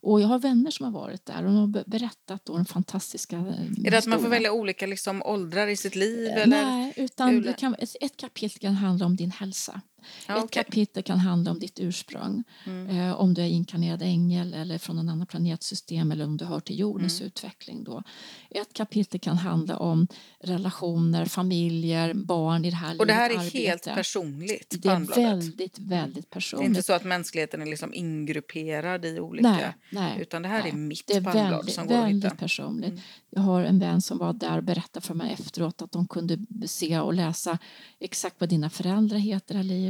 [0.03, 3.37] Och jag har vänner som har varit där och de har berättat om den fantastiska
[3.37, 6.27] eh, Är det att man får välja olika liksom, åldrar i sitt liv?
[6.27, 6.65] Eh, eller?
[6.65, 9.81] Nej, utan kan, ett, ett kapitel kan handla om din hälsa.
[10.29, 10.65] Ja, Ett okay.
[10.65, 12.45] kapitel kan handla om ditt ursprung.
[12.67, 12.99] Mm.
[12.99, 16.61] Eh, om du är inkarnerad ängel eller från en annan planetsystem eller om du hör
[16.61, 17.27] till jordens mm.
[17.27, 17.85] utveckling.
[17.85, 18.03] Då.
[18.51, 20.07] Ett kapitel kan handla om
[20.41, 23.59] relationer, familjer, barn i det här Och det här är arbete.
[23.59, 24.75] helt personligt?
[24.79, 26.65] Det är väldigt, väldigt personligt.
[26.65, 30.49] Det är inte så att mänskligheten är liksom ingrupperad i olika, nej, nej, utan det
[30.49, 30.73] här nej.
[30.73, 32.43] är mitt det är väldigt, som går väldigt att hitta.
[32.43, 32.91] personligt.
[32.91, 33.01] Mm.
[33.31, 36.39] Jag har en vän som var där och berättade för mig efteråt att de kunde
[36.67, 37.59] se och läsa
[38.01, 39.90] exakt vad dina föräldrar heter i livet,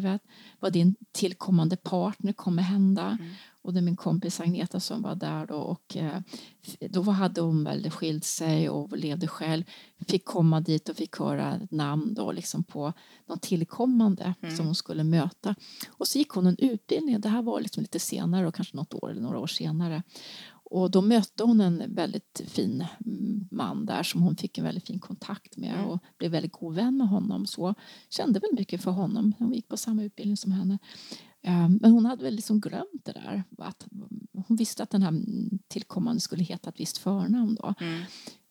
[0.61, 3.19] vad din tillkommande partner kommer hända.
[3.21, 3.33] Mm.
[3.63, 6.21] Och det är min kompis Agneta som var där då och eh,
[6.91, 9.65] då hade hon väl skilt sig och levde själv.
[10.09, 12.93] Fick komma dit och fick höra namn då liksom på
[13.27, 14.57] någon tillkommande mm.
[14.57, 15.55] som hon skulle möta.
[15.89, 18.95] Och så gick hon en utbildning, det här var liksom lite senare och kanske något
[18.95, 20.03] år eller några år senare.
[20.71, 22.85] Och då mötte hon en väldigt fin
[23.51, 25.87] man där som hon fick en väldigt fin kontakt med mm.
[25.87, 27.47] och blev väldigt god vän med honom.
[27.47, 27.75] Så
[28.09, 29.35] kände väl mycket för honom.
[29.39, 30.79] Hon gick på samma utbildning som henne.
[31.43, 33.45] Ehm, men hon hade väl liksom glömt det där.
[33.59, 33.87] Att
[34.33, 35.15] hon visste att den här
[35.69, 37.75] tillkommande skulle heta ett visst förnamn då.
[37.81, 38.03] Mm.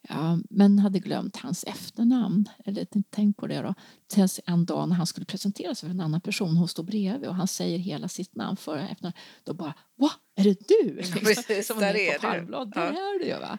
[0.08, 3.74] Ja, men hade glömt hans efternamn, eller tänkt på det då.
[4.08, 7.30] Tills en dag när han skulle presentera sig för en annan person, hon står bredvid
[7.30, 9.14] och han säger hela sitt namn före och efter.
[9.44, 11.02] Då bara, va, är det du?
[11.14, 12.52] Ja, precis, Som där är, är du.
[12.52, 13.58] Där är du va.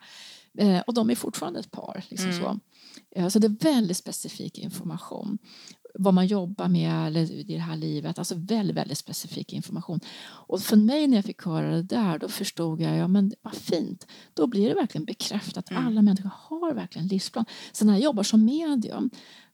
[0.58, 2.04] Eh, och de är fortfarande ett par.
[2.08, 2.42] Liksom mm.
[2.42, 2.60] så.
[3.16, 5.38] Eh, så det är väldigt specifik information.
[5.94, 8.18] Vad man jobbar med eller i det här livet.
[8.18, 10.00] Alltså väldigt, väldigt specifik information.
[10.28, 13.54] Och för mig när jag fick höra det där då förstod jag, ja men vad
[13.54, 14.06] fint.
[14.34, 15.86] Då blir det verkligen bekräftat att Mm.
[15.86, 17.44] alla människor har verkligen livsplan.
[17.72, 19.10] Så när jag jobbar som medium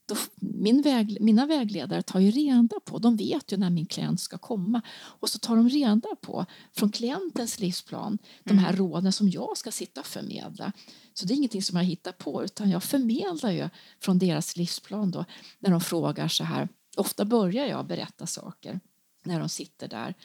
[0.07, 4.19] då, min väg, mina vägledare tar ju reda på, de vet ju när min klient
[4.19, 9.29] ska komma och så tar de reda på från klientens livsplan de här råden som
[9.29, 10.71] jag ska sitta och förmedla.
[11.13, 15.11] Så det är ingenting som jag hittar på utan jag förmedlar ju från deras livsplan
[15.11, 15.25] då
[15.59, 16.69] när de frågar så här.
[16.97, 18.79] Ofta börjar jag berätta saker
[19.23, 20.15] när de sitter där.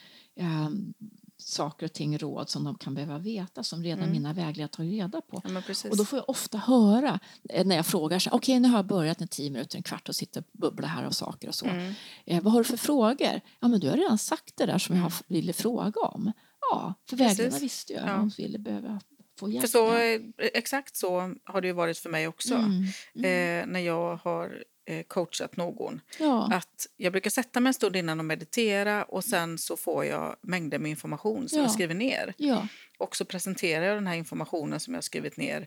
[1.52, 5.20] Saker och ting, råd som de kan behöva veta som redan mina vägledare tar reda
[5.20, 5.42] på.
[5.44, 5.62] Ja.
[5.90, 8.86] Och då får jag ofta höra eh, när jag frågar så okej nu har jag
[8.86, 11.66] börjat en tio minuter, en kvart och sitter och bubblar här av saker och så.
[11.66, 11.94] Mm.
[12.26, 13.40] Eh, vad har du för frågor?
[13.60, 16.32] Ja men du har redan sagt det där som jag har- ville fråga om.
[16.70, 18.12] Ja, för vägledarna visste ju att Ja.
[18.16, 19.00] de ville behöva
[19.38, 19.60] få hjälp.
[19.60, 20.20] För så, eh,
[20.54, 22.54] exakt så har det ju varit för mig också.
[22.54, 22.82] Mm,
[23.14, 24.50] Eh, när jag har eh,
[25.08, 26.00] coachat någon.
[26.18, 30.04] Ja, Att jag brukar sätta mig en stund innan och meditera och sen så får
[30.04, 31.64] jag mängder med information som Ja.
[31.64, 32.34] jag skriver ner.
[32.36, 32.66] ja,
[32.98, 35.66] Och så presenterar jag den här informationen som jag har skrivit ner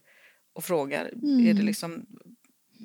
[0.53, 1.47] och frågar, Mm.
[1.47, 2.05] är det liksom,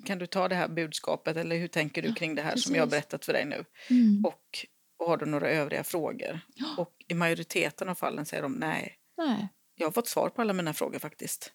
[0.05, 2.83] kan du ta det här budskapet eller hur tänker du kring det här som jag
[2.83, 3.01] har precis.
[3.01, 3.65] berättat för dig nu?
[3.91, 4.67] mm, Och,
[4.99, 6.41] och har du några övriga frågor?
[6.77, 8.97] Och i majoriteten av fallen säger de nej.
[9.19, 9.49] nej.
[9.75, 11.53] Jag har fått svar på alla mina frågor faktiskt.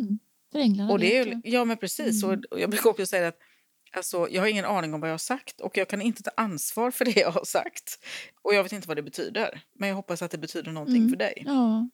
[0.00, 0.18] Mm.
[0.52, 2.22] För änglarna Och det är, ju- ja men precis.
[2.24, 2.40] Mm.
[2.50, 3.38] Och jag brukar också säga att
[3.96, 6.30] alltså, jag har ingen aning om vad jag har sagt och jag kan inte ta
[6.36, 7.98] ansvar för det jag har sagt.
[8.42, 9.60] Och jag vet inte vad det betyder.
[9.74, 11.10] Men jag hoppas att det betyder någonting Mm.
[11.10, 11.42] för dig.
[11.46, 11.88] Ja.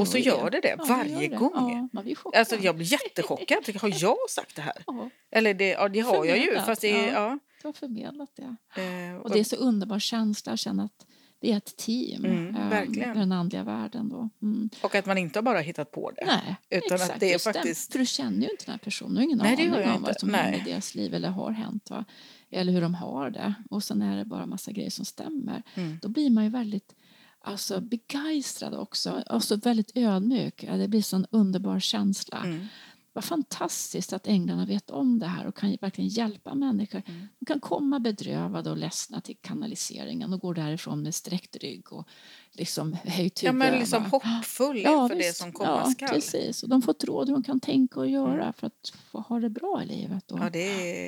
[0.00, 1.36] Och så gör det det Ja, varje det.
[1.36, 1.88] gång.
[1.92, 2.36] Ja, blir.
[2.36, 3.76] Alltså jag blir jättechockad.
[3.80, 4.82] Har jag sagt det här?
[4.86, 6.42] Ja, Eller det, ja, det har jag ju.
[6.42, 7.38] Förmedlat, Fast det ja.
[7.62, 8.56] du har förmedlat det.
[8.82, 11.06] eh, Och det är så underbar känsla att känna att
[11.42, 14.08] vi är ett team Mm, med den andliga världen.
[14.08, 14.28] Då.
[14.42, 14.70] Mm.
[14.82, 16.24] och att man inte bara har hittat på det.
[16.26, 19.14] Nej, Utan att exakt, det är faktiskt- För du känner ju inte den här personen,
[19.14, 20.02] du har ingen Nej, det aning om inte.
[20.06, 21.90] vad som händer i deras liv eller har hänt.
[21.90, 22.04] Va?
[22.50, 23.54] Eller hur de har det.
[23.70, 25.62] Och sen är det bara massa grejer som stämmer.
[25.74, 25.98] Mm.
[26.02, 26.94] Då blir man ju väldigt
[27.40, 29.22] alltså, begeistrad också.
[29.26, 30.64] Alltså väldigt ödmjuk.
[30.68, 32.42] Det blir en underbar känsla.
[32.44, 32.66] Mm.
[33.12, 37.02] Vad fantastiskt att änglarna vet om det här och kan verkligen hjälpa människor.
[37.06, 37.28] Mm.
[37.38, 42.08] De kan komma bedrövade och ledsna till kanaliseringen och gå därifrån med sträckt rygg och
[42.54, 43.58] liksom höjt Ja, huvud.
[43.58, 46.08] men liksom hoppfull Ja, inför det som komma ja, skall.
[46.08, 49.20] Precis, och de får ett råd hur de kan tänka och göra för att få
[49.20, 50.32] ha det bra i livet.
[50.32, 50.58] Och, Ja, det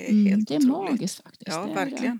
[0.07, 0.91] är Mm, helt det är otroligt.
[0.91, 1.51] magiskt faktiskt.
[1.51, 2.19] Ja, verkligen.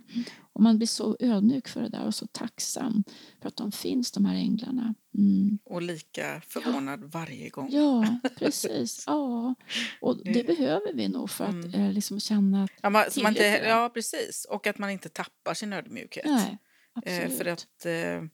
[0.53, 3.05] Och man blir så ödmjuk för det där och så tacksam
[3.43, 4.95] för att de finns, de här änglarna.
[5.19, 5.59] Mm.
[5.65, 7.69] Och lika förvånad varje gång.
[7.73, 9.05] Ja, precis.
[9.07, 9.55] Ja.
[10.01, 11.75] Och det, Det- behöver vi nog för att Mm.
[11.75, 14.47] eh, liksom känna att Ja, man, man inte, ja, precis.
[14.51, 16.25] Och att man inte tappar sin ödmjukhet.
[16.27, 16.59] nej,
[17.07, 17.39] Eh, absolut.
[17.39, 18.29] för att eh,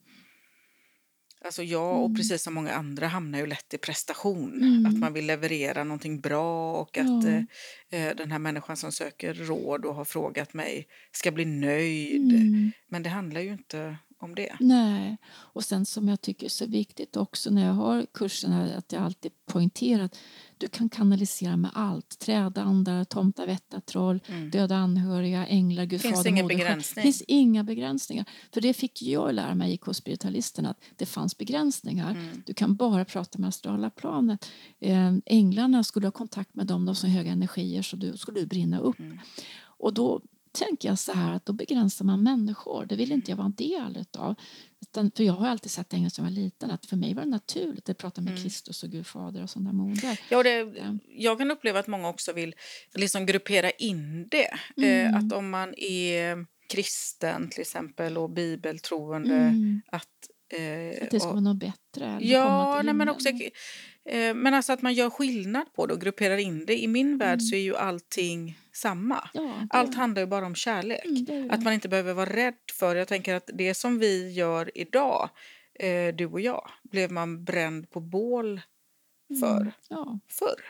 [1.45, 2.15] alltså jag och Mm.
[2.15, 4.53] precis som många andra hamnar ju lätt i prestation.
[4.63, 4.85] Mm.
[4.85, 7.29] Att man vill leverera någonting bra och att Ja.
[7.91, 12.31] eh, eh, den här människan som söker råd och har frågat mig ska bli nöjd.
[12.35, 12.71] Mm.
[12.89, 14.55] Men det handlar ju inte om det.
[14.59, 18.91] Nej, och sen som jag tycker är så viktigt också när jag har kurserna att
[18.91, 20.17] jag alltid poängterar att
[20.57, 22.19] du kan kanalisera med allt.
[22.19, 24.49] Trädandar, tomtavätta, troll, Mm.
[24.49, 26.95] döda anhöriga, änglar, Gud, Finns Fader, ingen Moder, begränsning?
[26.95, 28.25] Det finns inga begränsningar.
[28.53, 32.11] För det fick jag lära mig hos spiritualisten att det fanns begränsningar.
[32.11, 32.43] Mm.
[32.45, 34.49] Du kan bara prata med astrala planet.
[34.79, 38.39] Eh, änglarna skulle ha kontakt med dem, de som har höga energier, så du skulle
[38.39, 38.99] du brinna upp.
[38.99, 39.19] Mm.
[39.63, 40.21] Och då
[40.51, 42.85] tänker jag så här att då begränsar man människor.
[42.85, 44.35] Det vill inte jag vara en del utav.
[44.81, 46.71] Utan, för jag har alltid sett änglar som jag var liten.
[46.71, 48.43] Att för mig var det naturligt att prata med Mm.
[48.43, 50.19] Kristus och Gud fader och där moder.
[50.29, 50.97] Ja, det, Ja.
[51.07, 52.55] jag kan uppleva att många också vill
[52.95, 54.47] liksom gruppera in det.
[54.77, 55.13] Mm.
[55.13, 59.81] Eh, att om man är kristen till exempel och bibeltroende Mm.
[59.91, 60.07] att...
[60.53, 62.17] Eh, Att det ska vara något bättre.
[62.21, 63.29] Ja, nej, men också...
[64.09, 66.83] Eh, men alltså att man gör skillnad på det och grupperar in det.
[66.83, 67.39] I min värld Mm.
[67.39, 69.29] så är ju allting samma.
[69.33, 71.05] Ja, Allt handlar ju bara om kärlek.
[71.05, 71.53] Mm, det det.
[71.53, 72.95] Att man inte behöver vara rädd för...
[72.95, 75.29] Jag tänker att det som vi gör idag,
[75.73, 78.61] eh, du och jag, blev man bränd på bål
[79.39, 79.71] för Mm.
[79.89, 80.61] Ja, förr.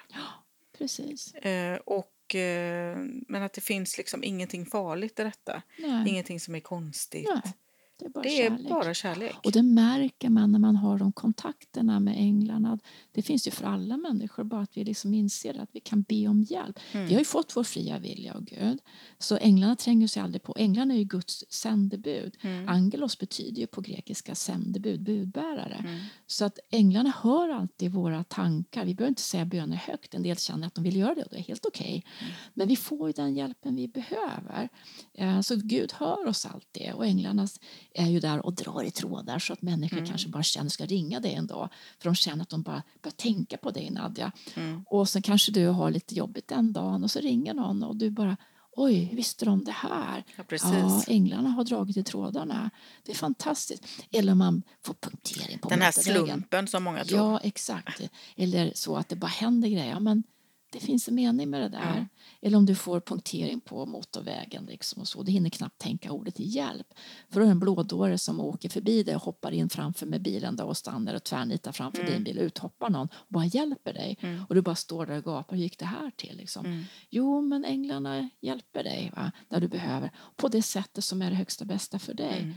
[0.77, 1.33] precis.
[1.33, 2.97] Eh, och, eh,
[3.27, 5.61] men att det finns liksom ingenting farligt i detta.
[5.79, 7.29] Nej, Ingenting som är konstigt.
[7.33, 7.53] nej,
[8.01, 8.69] det är bara det är kärlek.
[8.69, 9.35] bara kärlek.
[9.43, 12.79] Och det märker man när man har de kontakterna med änglarna.
[13.11, 16.27] Det finns ju för alla människor, bara att vi liksom inser att vi kan be
[16.27, 16.79] om hjälp.
[16.91, 17.07] Mm.
[17.07, 18.79] Vi har ju fått vår fria vilja av Gud.
[19.19, 20.55] Så änglarna tränger sig aldrig på.
[20.57, 22.37] Änglarna är ju Guds sändebud.
[22.41, 22.69] Mm.
[22.69, 25.75] Angelos betyder ju på grekiska sändebud, budbärare.
[25.79, 25.99] Mm.
[26.27, 28.85] Så att änglarna hör alltid våra tankar.
[28.85, 30.13] Vi behöver inte säga böner högt.
[30.13, 32.05] En del känner att de vill göra det och det är helt okej.
[32.21, 32.33] Mm.
[32.53, 34.69] Men vi får ju den hjälpen vi behöver.
[35.13, 37.47] Eh, Så Gud hör oss alltid och änglarna
[37.93, 40.09] är ju där och drar i trådar så att människor Mm.
[40.09, 41.69] kanske bara känner ska ringa dig en dag
[41.99, 44.31] för de känner att de bara börjar tänka på dig Nadja.
[44.55, 44.83] Mm.
[44.87, 48.09] Och så kanske du har lite jobbigt den dagen och så ringer någon och du
[48.09, 48.37] bara
[48.75, 50.23] Oj, visste de det här?
[50.37, 50.71] Ja, precis.
[50.71, 52.69] Ja, änglarna har dragit i trådarna.
[53.03, 53.83] Det är fantastiskt.
[54.11, 57.19] Eller man får punktering på Den här slumpen som många tror.
[57.19, 58.01] Ja, exakt.
[58.35, 59.99] Eller så att det bara händer grejer.
[59.99, 60.23] Men
[60.71, 61.91] det finns en mening med det där.
[61.93, 62.05] Mm.
[62.41, 65.23] Eller om du får punktering på motorvägen liksom och så.
[65.23, 66.87] Du hinner knappt tänka ordet hjälp.
[67.29, 70.21] För då är det en blådåre som åker förbi dig och hoppar in framför med
[70.21, 72.13] bilen då och stannar och tvärnitar framför Mm.
[72.13, 72.37] din bil.
[72.37, 74.17] Uthoppar någon och bara hjälper dig.
[74.49, 75.55] Och du bara står där och gapar.
[75.55, 76.37] Hur gick det här till?
[76.37, 76.65] Liksom?
[76.65, 76.83] Mm.
[77.09, 79.31] Jo, men änglarna hjälper dig va?
[79.49, 80.11] där du behöver.
[80.35, 82.53] På det sättet som är det högsta bästa för dig.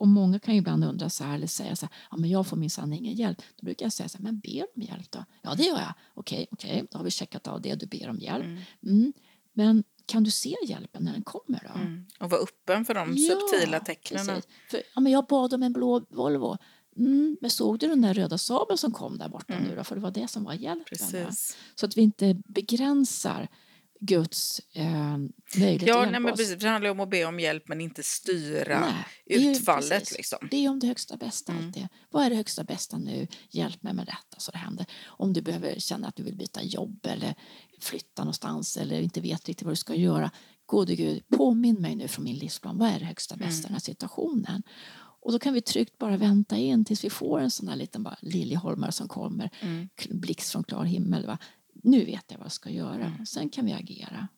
[0.00, 0.08] Mm.
[0.08, 2.56] Och många kan ibland undra så här, eller säga så här, ja men jag får
[2.56, 3.42] minsann ingen hjälp.
[3.56, 5.24] Då brukar jag säga så här, men ber om hjälp då?
[5.42, 5.92] Ja det gör jag.
[6.14, 8.44] Okej, okej, då har vi checkat av det, du ber om hjälp.
[8.82, 9.12] Mm.
[9.52, 11.80] Men kan du se hjälpen när den kommer då?
[11.80, 12.06] Mm.
[12.20, 14.26] Och vara öppen för de subtila tecknen.
[14.70, 16.56] För, ja, men jag bad om en blå Volvo.
[16.96, 19.84] Mm, men såg du den där röda Saaben som kom där borta nu då?
[19.84, 20.98] För det var det som var hjälpen.
[21.14, 21.32] Mm.
[21.74, 23.48] Så att vi inte begränsar
[24.00, 25.16] Guds eh,
[25.56, 26.58] möjlighet Ja, att nej, men precis.
[26.58, 30.12] Det handlar om att be om hjälp men inte styra Nej, det är ju utfallet.
[30.16, 30.38] Liksom.
[30.50, 31.66] Det är om det högsta bästa Mm.
[31.66, 31.88] alltid.
[32.10, 33.26] Vad är det högsta bästa nu?
[33.50, 34.86] Hjälp mig med detta så det händer.
[35.06, 37.34] Om du behöver känna att du vill byta jobb eller
[37.80, 40.30] flytta någonstans eller inte vet riktigt vad du ska göra.
[40.66, 42.78] Gode Gud, påminn mig nu från min livsplan.
[42.78, 44.62] Vad är det högsta bästa i den här situationen?
[45.22, 48.02] Och då kan vi tryggt bara vänta in tills vi får en sån här liten
[48.02, 49.50] bara liljeholmare som kommer.
[49.60, 49.88] Mm.
[50.10, 51.26] Blixt från klar himmel.
[51.26, 51.38] Va?
[51.72, 53.12] Nu vet jag vad jag ska göra.
[53.26, 54.28] Sen kan vi agera.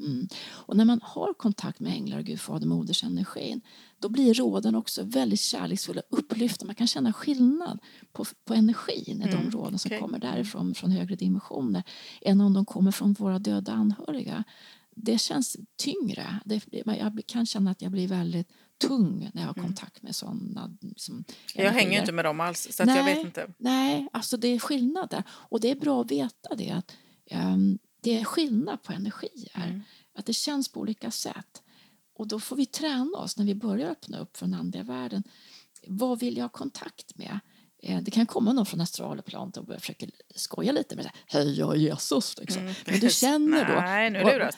[0.00, 0.28] Mm.
[0.48, 3.60] Och när man har kontakt med änglar och Gud, Fader, Moders energin
[3.98, 6.66] då blir råden också väldigt kärleksfulla, upplyfta.
[6.66, 7.78] Man kan känna skillnad
[8.12, 10.00] på, på energin i de råden som okej.
[10.00, 11.82] kommer därifrån, från högre dimensioner,
[12.22, 14.44] än om de kommer från våra döda anhöriga.
[14.94, 16.40] Det känns tyngre.
[16.44, 18.48] Det, jag kan känna att jag blir väldigt
[18.88, 21.24] tung när jag har kontakt med sådana liksom,
[21.54, 22.00] Jag hänger energier.
[22.00, 23.46] inte med dem alls så att jag vet inte.
[23.58, 25.22] Nej, alltså det är skillnad där.
[25.30, 26.70] Och det är bra att veta det.
[26.70, 26.92] Att,
[27.30, 29.62] ehm, det är skillnad på energier.
[29.66, 29.80] Mm.
[30.14, 31.62] Att det känns på olika sätt.
[32.14, 35.22] Och då får vi träna oss när vi börjar öppna upp för den andliga världen.
[35.86, 37.38] Vad vill jag ha kontakt med?
[37.82, 41.12] Eh, Det kan komma någon från astrala planet och försöker skoja lite med det.
[41.26, 42.38] Hej, jag är Jesus.
[42.38, 42.74] Liksom.
[42.86, 43.72] Men du känner då.
[43.72, 43.84] Mm.
[43.84, 44.56] Nej, nu luras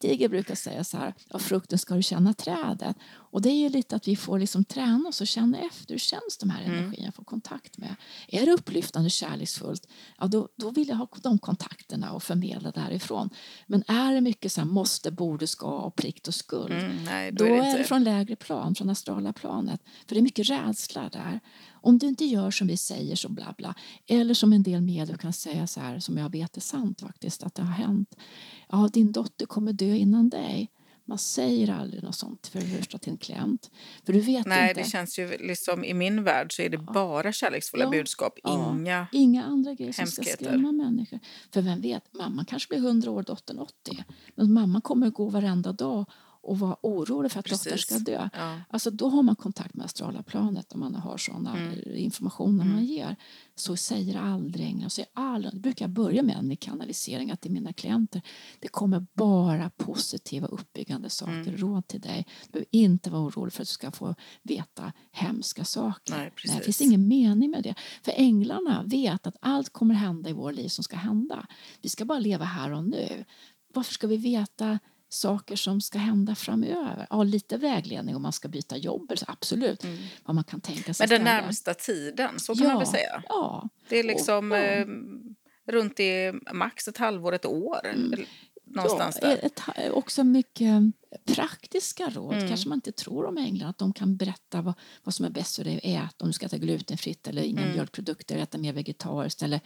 [0.00, 0.08] du.
[0.08, 2.96] Eagle brukar säga så här, av frukten ska du känna trädet.
[3.32, 5.98] Och det är ju lite att vi får liksom träna oss och känna efter hur
[5.98, 6.78] känns de här Mm.
[6.78, 7.96] energierna jag får kontakt med.
[8.28, 9.86] Är det upplyftande kärleksfullt,
[10.18, 13.30] ja då, då vill jag ha de kontakterna och förmedla därifrån.
[13.66, 17.32] Men är det mycket så här måste, borde, ska och plikt och skuld, Mm, nej,
[17.32, 19.80] då, då är det är det från lägre plan, från astrala planet.
[20.06, 21.40] För det är mycket rädsla där.
[21.70, 23.74] Om du inte gör som vi säger så bla bla.
[24.06, 27.42] Eller som en del medier kan säga så här, som jag vet är sant faktiskt,
[27.42, 28.16] att det har hänt.
[28.68, 30.70] Ja, din dotter kommer dö innan dig.
[31.12, 33.70] Man säger aldrig något sånt för det första till en klient.
[34.06, 34.82] För du vet Nej, inte.
[34.82, 37.90] det känns ju liksom i min värld så är det bara kärleksfulla Ja.
[37.90, 38.38] budskap.
[38.42, 38.70] Ja.
[38.78, 39.06] Inga...
[39.12, 40.44] Inga andra grejer som ska Hemskheter.
[40.44, 41.20] skrämma människor.
[41.52, 44.04] För vem vet, mamman kanske blir 100 år, dottern 80.
[44.34, 46.04] Men mamma kommer att gå varenda dag
[46.42, 47.86] och vara orolig för att dottern Precis.
[47.86, 48.28] ska dö.
[48.32, 48.60] Ja.
[48.70, 51.96] Alltså då har man kontakt med astrala planet om man har sådana Mm.
[51.96, 53.16] informationer man ger.
[53.54, 57.72] Så säger aldrig änglar, säger aldrig, det brukar jag börja med i kanaliseringar till mina
[57.72, 58.22] klienter.
[58.60, 61.56] Det kommer bara positiva uppbyggande saker, Mm.
[61.56, 62.26] råd till dig.
[62.46, 66.16] Du behöver inte vara orolig för att du ska få veta hemska saker.
[66.16, 66.64] Nej, det precis.
[66.64, 67.74] finns ingen mening med det.
[68.02, 71.46] För änglarna vet att allt kommer hända i vår liv som ska hända.
[71.82, 73.24] Vi ska bara leva här och nu.
[73.74, 74.78] Varför ska vi veta
[75.12, 77.06] saker som ska hända framöver?
[77.10, 79.84] Ja, lite vägledning om man ska byta jobb, absolut.
[80.24, 81.22] Vad man kan tänka sig Mm.
[81.24, 83.22] Men den närmsta tiden, så kan man väl säga.
[83.28, 84.62] Ja, Det är liksom Och- ja.
[84.62, 84.86] eh,
[85.66, 87.86] runt i max ett halvår, ett år.
[87.86, 88.26] eller
[88.64, 89.38] Någonstans ja, där.
[89.44, 90.82] Ett, också mycket
[91.26, 92.34] praktiska råd.
[92.34, 92.48] Mm.
[92.48, 93.68] Kanske man inte tror om änglar.
[93.68, 96.24] Att de kan berätta vad, vad som är bäst för dig att äta.
[96.24, 97.72] Om du ska äta glutenfritt eller inga Mm.
[97.72, 98.36] mjölkprodukter.
[98.38, 99.42] Äta mer vegetariskt.
[99.42, 99.60] Eller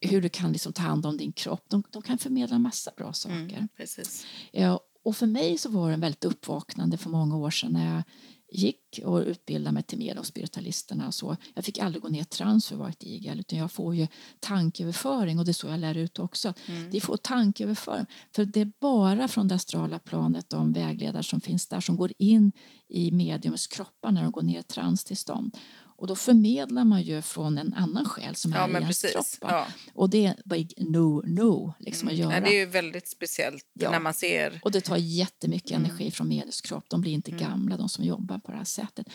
[0.00, 1.64] hur du kan liksom ta hand om din kropp.
[1.68, 3.34] De, de kan förmedla en massa bra saker.
[3.34, 4.26] Mm, precis.
[4.52, 7.94] Ja, och för mig så var det en väldigt uppvaknande för många år sedan när
[7.94, 8.02] jag
[8.52, 11.06] gick och utbildade mig till med spiritualisterna.
[11.06, 13.72] och Så jag fick aldrig gå ner trans för att vara ett igel utan jag
[13.72, 14.06] får ju
[14.40, 16.54] tankeöverföring och det är så jag lär ut också.
[16.66, 16.90] Mm.
[16.90, 21.68] De får tankeöverföring för det är bara från det astrala planet de vägledare som finns
[21.68, 22.52] där som går in
[22.88, 25.56] i mediums kroppar när de går ner i transtillstånd.
[25.98, 29.26] Och då förmedlar man ju från en annan själ som Ja, är i ens kropp.
[29.40, 29.66] Ja.
[29.94, 32.28] Och det är bara no, no liksom att göra.
[32.30, 33.90] Nej, det är ju väldigt speciellt Ja.
[33.90, 34.60] när man ser...
[34.64, 35.84] Och det tar jättemycket Mm.
[35.84, 36.84] energi från mediets kropp.
[36.88, 39.06] De blir inte gamla, de som jobbar på det här sättet.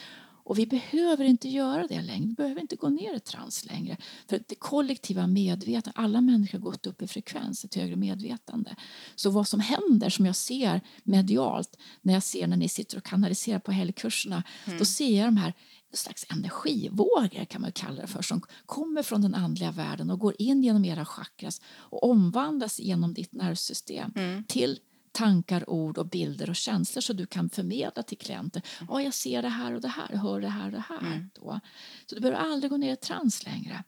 [0.45, 2.27] Och vi behöver inte göra det längre.
[2.27, 3.97] Vi behöver inte gå ner i trans längre.
[4.29, 8.75] För det kollektiva medvetandet, alla människor har gått upp i frekvens, ett högre medvetande.
[9.15, 13.03] Så vad som händer, som jag ser medialt, när jag ser när ni sitter och
[13.03, 14.79] kanaliserar på helgkurserna, Mm.
[14.79, 15.53] då ser jag de här
[15.98, 20.36] slags energivågor kan man kalla det för som kommer från den andliga världen och går
[20.39, 24.44] in genom era chakras och omvandlas genom ditt nervsystem Mm.
[24.44, 24.80] till
[25.12, 28.62] tankar, ord och bilder och känslor så du kan förmedla till klienter.
[28.89, 31.00] Ja, jag ser det här och det här, hör det här och det här.
[31.00, 31.30] Mm.
[31.34, 31.60] Då.
[32.06, 33.84] Så du behöver aldrig gå ner i trans längre.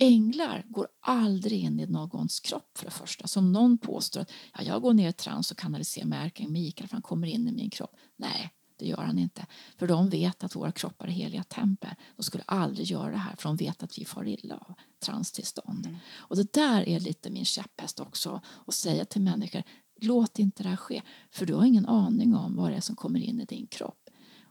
[0.00, 3.26] Änglar går aldrig in i någons kropp för det första.
[3.26, 6.88] Som någon påstår att ja, jag går ner i trans och kanaliserar med ärkeängeln Mikael
[6.88, 7.96] för han kommer in i min kropp.
[8.16, 9.46] Nej, det gör han inte.
[9.76, 11.94] För de vet att våra kroppar är heliga tempel.
[12.16, 15.86] De skulle aldrig göra det här för de vet att vi far illa av transtillstånd.
[15.86, 15.98] Mm.
[16.14, 18.40] Och det där är lite min käpphäst också.
[18.66, 19.62] Att säga till människor,
[20.00, 21.02] låt inte det här ske.
[21.30, 24.03] För du har ingen aning om vad det är som kommer in i din kropp.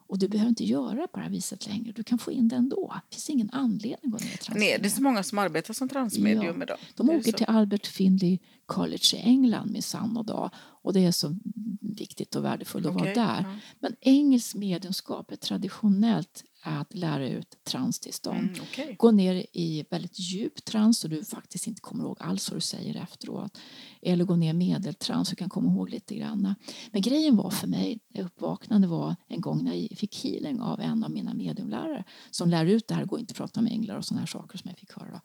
[0.07, 1.91] Och du behöver inte göra på det här viset längre.
[1.91, 2.93] Du kan få in det ändå.
[3.09, 4.59] Det finns ingen anledning att gå ner i trans.
[4.59, 6.77] Nej, det är så många som arbetar som transmedium Ja, idag.
[6.95, 10.49] De åker till Albert Finley College i England med sann och dag.
[10.55, 11.35] Och det är så
[11.81, 13.41] viktigt och värdefullt att vara där.
[13.41, 13.55] ja.
[13.79, 18.39] Men engelsk mediumskap är traditionellt att lära ut transtillstånd.
[18.39, 18.95] Mm, okej.
[18.99, 22.61] Gå ner i väldigt djup trans så du faktiskt inte kommer ihåg alls vad du
[22.61, 23.57] säger efteråt.
[24.01, 26.55] Eller gå ner i medeltrans så du kan komma ihåg lite grann.
[26.91, 31.03] Men grejen var för mig, uppvaknande var en gång när jag fick healing av en
[31.03, 34.05] av mina mediumlärare som lär ut det här, går inte att prata om änglar och
[34.05, 35.11] sådana här saker som jag fick höra.
[35.11, 35.19] Då.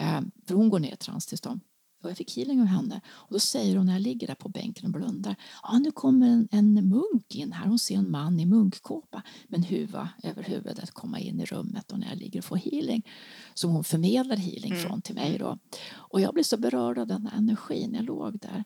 [0.00, 1.60] Eh, för hon går ner i transtillstånd.
[2.02, 3.00] Och jag fick healing av henne.
[3.08, 5.36] Och då säger hon när jag ligger där på bänken och blundar.
[5.62, 7.66] Ja, nu kommer en, en munk in här.
[7.66, 11.92] Hon ser en man i munkkåpa med en huva över huvudet komma in i rummet
[11.92, 13.06] och när jag ligger och får healing.
[13.54, 14.82] Så hon förmedlar healing Mm.
[14.82, 15.58] från till mig då.
[15.90, 18.64] Och jag blev så berörd av den här energin jag låg där.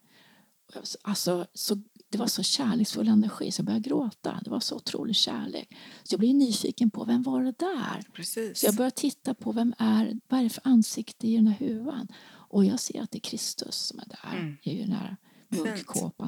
[1.02, 1.74] Alltså, så,
[2.08, 4.40] det var så kärleksfull energi så jag började gråta.
[4.44, 5.76] Det var så otrolig kärlek.
[6.02, 8.02] Så jag blev nyfiken på vem var det där?
[8.12, 8.60] Precis.
[8.60, 11.54] Så jag började titta på vem är, vad är det för ansikte i den här
[11.54, 12.08] huvan?
[12.52, 14.56] Och jag ser att det är Kristus som är där Mm.
[14.62, 15.16] i den här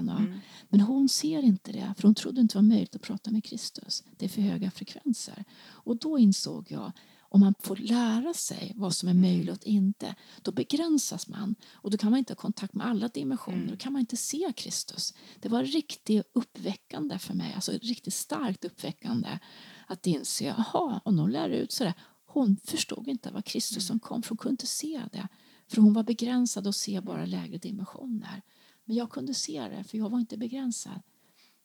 [0.06, 0.16] va.
[0.18, 0.38] Mm.
[0.68, 3.44] Men hon ser inte det, för hon trodde inte det var möjligt att prata med
[3.44, 4.02] Kristus.
[4.16, 5.44] Det är för höga frekvenser.
[5.66, 10.14] Och då insåg jag, om man får lära sig vad som är möjligt och inte,
[10.42, 11.54] då begränsas man.
[11.72, 13.70] Och då kan man inte ha kontakt med alla dimensioner, Mm.
[13.70, 15.14] då kan man inte se Kristus.
[15.40, 19.38] Det var riktigt uppväckande för mig, alltså riktigt starkt uppväckande
[19.86, 21.94] att inse, jaha, om någon lär ut sådär.
[22.26, 25.28] Hon förstod inte vad Kristus som kom, för hon kunde inte se det.
[25.74, 28.42] För hon var begränsad och se bara lägre dimensioner.
[28.84, 31.00] Men jag kunde se det, för jag var inte begränsad.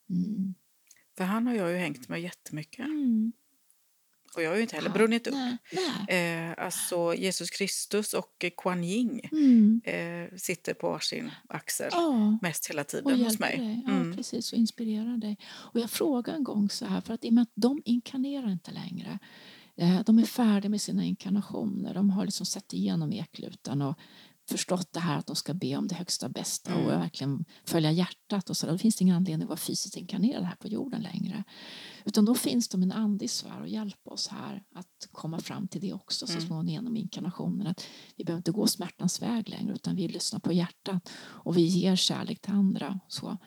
[0.10, 0.54] Mm.
[1.18, 2.86] För han har jag ju hängt med jättemycket.
[2.86, 3.32] Mm.
[4.36, 5.34] Och jag har ju inte heller brunnit upp.
[5.34, 5.58] Nej,
[6.08, 6.48] nej.
[6.50, 9.82] Eh, alltså Jesus Kristus och Kuan Yin Mm.
[9.84, 13.58] eh, sitter på varsin axel Ja, mest hela och tiden hos hjälper mig.
[13.58, 13.84] dig.
[13.88, 14.16] Ja, Mm.
[14.16, 15.38] precis, och inspirerar dig.
[15.48, 18.52] Och jag frågade en gång så här, för att i och med att de inkarnerar
[18.52, 19.20] inte längre.
[19.80, 21.94] Eh, De är färdiga med sina inkarnationer.
[21.94, 23.96] De har liksom sett igenom eklutan och
[24.50, 27.00] förstått det här att de ska be om det högsta bästa och Mm.
[27.00, 28.66] verkligen följa hjärtat och så.
[28.66, 28.74] där.
[28.74, 31.44] Då finns det ingen anledning att vara fysiskt inkarnerad här på jorden längre.
[32.06, 35.82] Utan då finns de en andlig sfär och hjälpa oss här att komma fram till
[35.82, 36.46] det också så Mm.
[36.48, 37.68] småningom genom inkarnationen.
[37.68, 41.62] Att vi behöver inte gå smärtans väg längre utan vi lyssnar på hjärtat och vi
[41.62, 43.38] ger kärlek till andra så,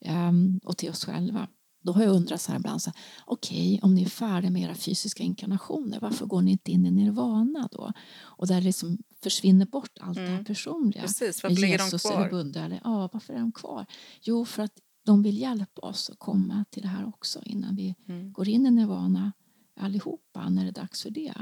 [0.00, 1.48] ehm, och till oss själva.
[1.80, 4.62] Då har jag undrat så här ibland, så här, okej om ni är färdiga med
[4.62, 7.92] era fysiska inkarnationer varför går ni inte in i nirvana då?
[8.20, 10.44] Och där liksom försvinner bort allt det här Mm.
[10.44, 11.02] personliga.
[11.02, 12.28] Precis, varför ligger de Jesus kvar?
[12.28, 12.64] eller.
[12.64, 13.86] Eller, ja, varför är de kvar?
[14.22, 14.72] Jo, för att
[15.04, 18.32] de vill hjälpa oss att komma till det här också innan vi Mm.
[18.32, 19.32] går in i nirvana
[19.80, 21.34] allihopa när det är dags för det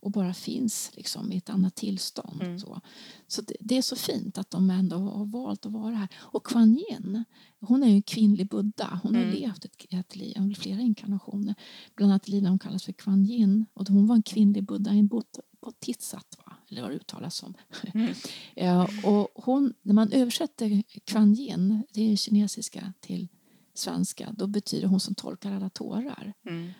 [0.00, 2.42] och bara finns liksom i ett annat tillstånd.
[2.42, 2.58] Mm.
[2.58, 2.80] Så,
[3.26, 6.08] så det, det är så fint att de ändå har valt att vara här.
[6.16, 7.24] Och Kuan Yin,
[7.60, 9.00] hon är en kvinnlig buddha.
[9.02, 9.34] Hon har Mm.
[9.34, 11.54] levt ett, ett liv, flera inkarnationer.
[11.94, 13.66] Bland annat liv hon kallas för Kuan Yin.
[13.74, 17.54] Och hon var en kvinnlig buddha, en bot- bodhisattva, eller vad det uttalas som.
[17.94, 18.14] Mm.
[18.54, 23.28] Ja, och hon, när man översätter Kuan Yin, det är kinesiska, till
[23.74, 26.32] svenska, då betyder hon som tolkar alla tårar.
[26.48, 26.70] Mm.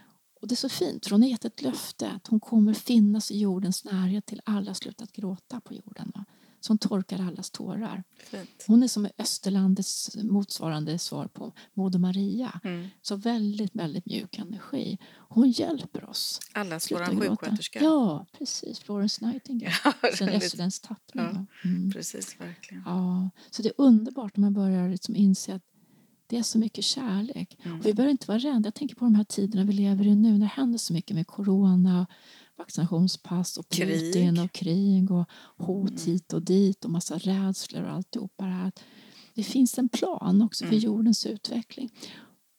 [0.41, 3.30] Och det är så fint, för hon har gett ett löfte att hon kommer finnas
[3.30, 6.12] i jordens närhet till alla slutat gråta på jorden.
[6.14, 6.24] Va?
[6.61, 8.05] Så hon torkar allas tårar.
[8.24, 8.64] Fint.
[8.66, 12.61] Hon är som Österlandets motsvarande svar på Moder Maria.
[12.64, 12.89] Mm.
[13.03, 14.99] Så väldigt, väldigt mjuk energi.
[15.28, 16.41] Hon hjälper oss.
[16.53, 17.16] Allas gråta.
[17.16, 17.80] sjuksköterska.
[17.82, 18.78] Ja, precis.
[18.78, 19.74] Florence Nightingale.
[20.03, 21.47] Ja, Sen österländsk tappning.
[21.62, 21.68] Ja.
[21.68, 21.91] Mm.
[21.93, 22.82] Precis, verkligen.
[22.86, 25.62] Ja, så det är underbart när man börjar liksom inse att
[26.28, 27.58] det är så mycket kärlek.
[27.62, 27.78] Mm.
[27.80, 28.66] Och vi behöver inte vara rädda.
[28.66, 31.16] Jag tänker på de här tiderna vi lever i nu när det händer så mycket
[31.16, 32.06] med corona,
[32.58, 33.88] vaccinationspass och Krig.
[34.14, 35.24] Putin och krig och
[35.56, 36.02] hot Mm.
[36.04, 38.72] hit och dit och massa rädslor och alltihopa det här.
[39.34, 40.84] Det finns en plan också för Mm.
[40.84, 41.90] jordens utveckling.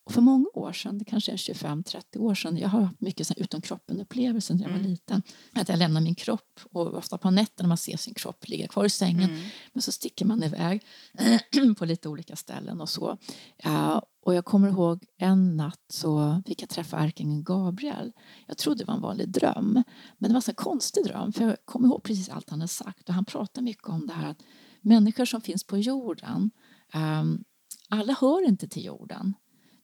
[0.09, 3.27] Och för många år sedan, det kanske är 25-30 år sedan, jag har haft mycket
[3.27, 4.89] så här utom kroppen-upplevelser när jag var Mm.
[4.91, 5.21] liten.
[5.53, 8.85] Att jag lämnar min kropp och ofta på nätterna man ser sin kropp ligga kvar
[8.85, 9.41] i sängen Mm.
[9.73, 10.85] men så sticker man iväg
[11.77, 13.17] på lite olika ställen och så.
[13.57, 18.11] Ja, och jag kommer ihåg en natt så fick jag träffa ärkeängeln Gabriel.
[18.47, 19.83] Jag trodde det var en vanlig dröm,
[20.17, 23.09] men det var en konstig dröm för jag kommer ihåg precis allt han hade sagt
[23.09, 24.41] och han pratade mycket om det här att
[24.81, 26.51] människor som finns på jorden
[26.93, 27.43] ehm,
[27.89, 29.33] alla hör inte till jorden.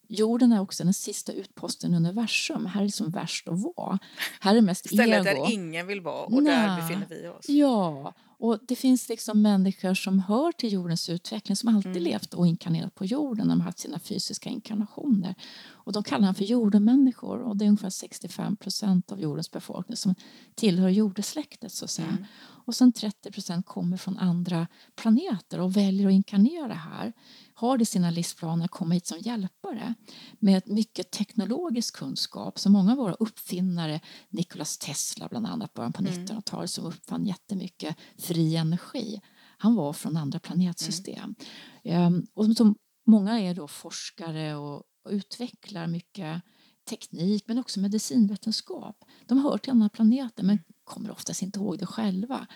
[0.08, 2.66] Jorden är också den sista utposten i universum.
[2.66, 4.00] Här är det som värst att vara.
[4.40, 5.44] Här är mest Stället ego.
[5.44, 6.82] där ingen vill vara och där Nej.
[6.82, 7.50] befinner vi oss.
[7.50, 12.04] Ja, och det finns liksom människor som hör till jordens utveckling som alltid Mm.
[12.04, 13.48] levt och inkarnerat på jorden.
[13.48, 15.36] De har haft sina fysiska inkarnationer.
[15.68, 19.98] Och de kallar dem för jordemänniskor och det är ungefär 65 procent av jordens befolkning
[19.98, 20.16] som
[20.56, 22.08] tillhör jordesläktet så att säga.
[22.08, 22.26] Mm.
[22.66, 27.14] Och sen 30 procent kommer från andra planeter och väljer att inkarnera här.
[27.58, 29.94] Har det sina livsplaner att komma hit som hjälpare
[30.40, 32.60] med mycket teknologisk kunskap.
[32.60, 34.00] Så många av våra uppfinnare,
[34.30, 36.14] Nikolas Tesla bland annat, början på Mm.
[36.14, 39.22] 1900-talet som uppfann jättemycket fri energi.
[39.58, 41.36] Han var från andra planetsystem.
[41.84, 42.76] Ehm, och så
[43.08, 46.42] många är då forskare och, och utvecklar mycket
[46.90, 49.04] teknik men också medicinvetenskap.
[49.26, 52.48] De hör till andra planeter men kommer oftast inte ihåg det själva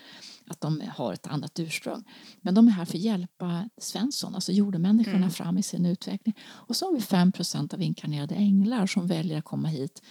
[0.48, 2.04] att de har ett annat ursprung.
[2.42, 5.32] Men de är här för att hjälpa Svensson, alltså jordemänniskorna Mm.
[5.32, 6.38] fram i sin utveckling.
[6.48, 10.02] Och så har vi 5% av inkarnerade änglar som väljer att komma hit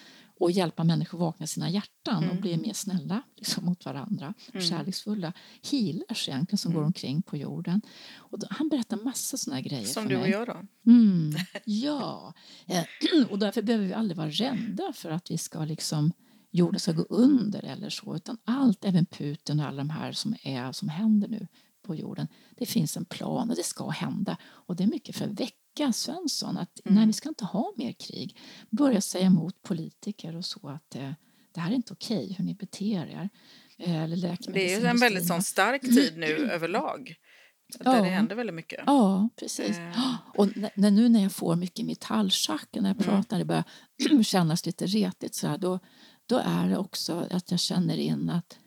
[0.40, 2.40] och hjälpa människor vakna sina hjärtan och Mm.
[2.40, 4.34] bli mer snälla liksom, mot varandra.
[4.52, 4.66] Mm.
[4.66, 5.32] Kärleksfulla.
[5.70, 6.80] Healers egentligen som Mm.
[6.80, 7.82] går omkring på jorden.
[8.16, 10.24] Och då, han berättar massa såna grejer Som för du mig.
[10.36, 10.90] och jag då.
[10.92, 12.34] Mm, ja,
[12.66, 12.84] Eh,
[13.30, 16.12] och därför behöver vi aldrig vara rädda för att vi ska liksom
[16.50, 20.34] jorden ska gå under eller så utan allt, även Putin och alla de här som
[20.42, 21.46] är som händer nu
[21.82, 22.28] på jorden.
[22.56, 25.92] Det finns en plan och det ska hända och det är mycket för att väcka
[25.92, 26.94] Svensson att Mm.
[26.96, 28.36] nej, vi ska inte ha mer krig.
[28.70, 31.10] Börja säga emot politiker och så att eh,
[31.54, 33.28] det här är inte okej hur ni beter er.
[33.78, 37.14] Eh, Eller Det är ju en väldigt sån stark tid nu överlag.
[37.78, 38.02] Där Ja.
[38.02, 38.80] det händer väldigt mycket.
[38.86, 39.78] Ja, precis.
[39.78, 40.14] Eh.
[40.34, 43.04] Och när, nu när jag får mycket metallchakra när jag Mm.
[43.14, 43.64] pratar, det börjar
[44.22, 45.78] kännas lite retigt så här, då,
[46.28, 48.58] då är det också att jag känner in att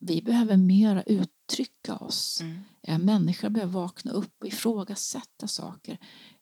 [0.00, 2.40] vi behöver mera uttrycka oss.
[2.40, 2.60] Mm.
[2.82, 5.98] Eh, Människor behöver vakna upp och ifrågasätta saker.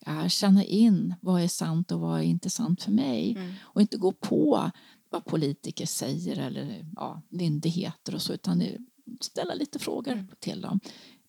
[0.06, 3.30] Eh, Känna in vad är sant och vad är inte sant för mig.
[3.36, 3.52] Mm.
[3.62, 4.70] Och inte gå på
[5.10, 8.62] vad politiker säger eller ja, myndigheter och så utan
[9.20, 10.26] ställa lite frågor Mm.
[10.38, 10.80] till dem.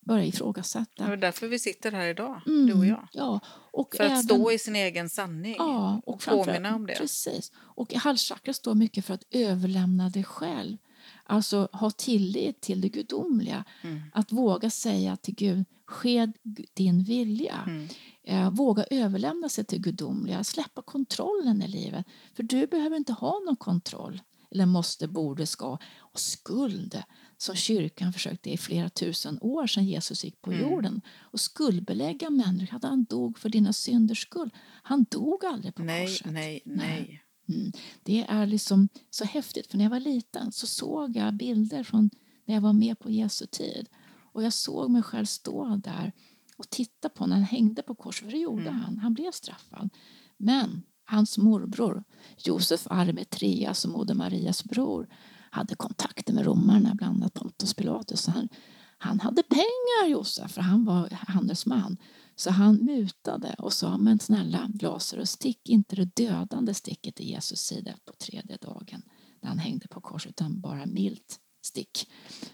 [0.02, 1.06] Börja ifrågasätta.
[1.08, 3.08] Det är därför vi sitter här idag, Mm, du och jag.
[3.12, 3.40] Ja,
[3.72, 5.56] och För att även, stå i sin egen sanning.
[5.58, 6.94] ja, och och påminna om det.
[6.96, 7.52] Precis.
[7.56, 10.78] Och halschakra står mycket för att överlämna dig själv.
[11.24, 13.64] Alltså ha tillit till det gudomliga.
[13.82, 14.02] Mm.
[14.14, 16.32] Att våga säga till Gud, ske
[16.74, 17.56] din vilja.
[17.68, 17.88] Mm.
[18.24, 22.06] Eh, våga överlämna sig till gudomliga, släppa kontrollen i livet.
[22.34, 24.22] För du behöver inte ha någon kontroll.
[24.52, 25.78] Eller måste, borde, ska.
[25.98, 27.04] Och skuld,
[27.42, 30.70] som kyrkan försökte i flera tusen år sedan Jesus gick på Mm.
[30.72, 31.02] jorden.
[31.20, 32.76] Och skuldbelägga människor.
[32.78, 34.50] Att han dog för dina synders skull.
[34.84, 36.32] Han dog aldrig på Nej, korset.
[36.32, 37.24] nej, nej.
[37.50, 37.72] Mm.
[38.04, 39.68] Det är liksom så häftigt.
[39.68, 42.10] För när jag var liten så såg jag bilder från
[42.46, 43.90] när jag var med på Jesu tid.
[44.34, 46.12] Och jag såg mig själv stå där
[46.58, 48.26] och titta på när han hängde på korset.
[48.26, 48.74] För det gjorde Mm.
[48.82, 48.98] han.
[48.98, 49.90] Han blev straffad.
[50.38, 52.04] Men hans morbror
[52.38, 55.08] Josef Arimetreas och Moder Marias bror
[55.52, 58.28] hade kontakter med romarna, bland annat Pontus Pilatus.
[58.28, 58.50] Han,
[58.98, 61.98] han hade pengar, Josef, för han var handelsman.
[62.36, 67.60] Så han mutade och sa, men snälla Lazarus, stick inte det dödande sticket i Jesus
[67.60, 69.02] sida på tredje dagen
[69.42, 72.08] när han hängde på korset, utan bara milt stick.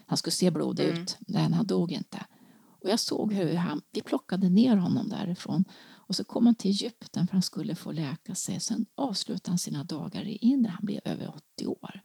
[0.06, 1.02] Han skulle se blod Mm.
[1.02, 2.26] ut, men han dog inte.
[2.80, 6.70] Och jag såg hur han, vi plockade ner honom därifrån och så kom han till
[6.70, 8.60] Egypten för han skulle få läka sig.
[8.60, 12.00] Sen avslutade han sina dagar i Indien, han blev över 80 år.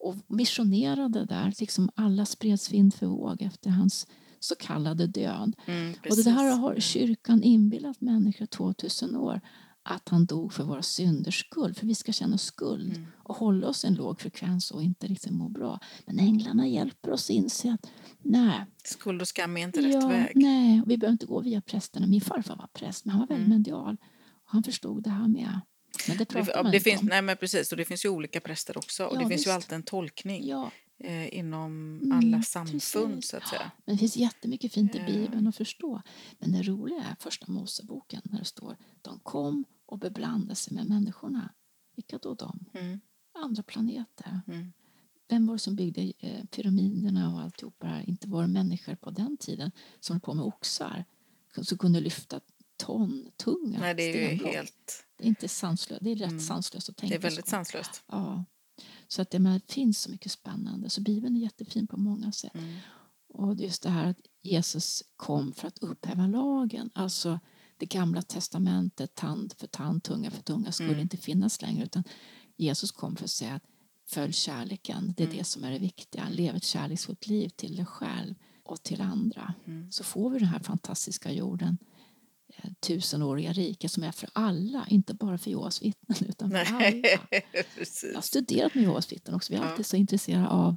[0.00, 4.06] Och missionerade där, liksom alla spreds vind för våg efter hans
[4.40, 5.56] så kallade död.
[5.66, 9.40] Mm, Och det där har kyrkan inbillat människor 2000 år
[9.82, 13.06] att han dog för våra synders skull, för vi ska känna skuld Mm.
[13.16, 15.78] och hålla oss en låg frekvens och inte liksom må bra.
[16.06, 17.86] Men änglarna hjälper oss inse att
[18.22, 20.32] nej, Skuld och skam är inte rätt ja, väg.
[20.34, 22.06] nej, och vi behöver inte gå via prästerna.
[22.06, 23.58] Min farfar var präst, men han var väldigt Mm.
[23.58, 23.96] medial.
[24.44, 25.60] Och han förstod det här med.
[26.08, 27.06] Men det Det, pratar ja, man det inte finns, om.
[27.06, 29.04] nej men precis, och det finns ju olika präster också.
[29.06, 29.46] Och Ja, det finns visst.
[29.46, 32.72] ju alltid en tolkning Ja, eh, inom Mm, alla samfund
[33.14, 33.30] precis.
[33.30, 33.70] så att säga.
[33.84, 35.06] men det finns jättemycket fint i Ja.
[35.06, 36.02] Bibeln att förstå.
[36.38, 40.88] Men det roliga är första Moseboken när det står de kom och beblandade sig med
[40.88, 41.52] människorna.
[41.96, 42.64] Vilka då de?
[42.74, 43.00] Mm,
[43.38, 44.40] Andra planeter.
[44.48, 44.72] mm,
[45.28, 48.04] Vem var det som byggde eh, pyramiderna och alltihopa det?
[48.06, 49.70] Inte var det människor på den tiden
[50.00, 51.04] som höll på med oxar
[51.62, 52.40] som kunde lyfta
[52.76, 55.06] ton tunga Nej, det är ju helt...
[55.22, 56.04] Det inte sanslöst.
[56.04, 56.40] Det är rätt Mm.
[56.40, 57.50] sanslöst att Det tänka är väldigt så.
[57.50, 58.02] sanslöst.
[58.06, 58.44] Ja.
[59.08, 60.90] Så att det, men det finns så mycket spännande.
[60.90, 62.54] Så Bibeln är jättefin på många sätt.
[62.54, 62.76] Mm.
[63.28, 66.90] Och just det här att Jesus kom för att upphäva lagen.
[66.94, 67.40] Alltså
[67.76, 71.00] det gamla testamentet, tand för tand, tunga för tunga skulle Mm.
[71.00, 71.84] inte finnas längre.
[71.84, 72.04] Utan
[72.56, 73.62] Jesus kom för att säga att
[74.08, 75.14] följ kärleken.
[75.16, 75.38] Det är Mm.
[75.38, 76.28] det som är det viktiga.
[76.28, 79.54] Lev ett kärleksfullt liv till dig själv och till andra.
[79.66, 79.92] Mm.
[79.92, 81.78] Så får vi den här fantastiska jorden
[82.80, 87.42] tusenåriga rike som är för alla, inte bara för Jehovas vittnen utan för Nej, alla.
[88.02, 89.52] Jag har studerat med Jehovas vittnen också.
[89.52, 89.68] Vi är Ja.
[89.70, 90.76] alltid så intresserade av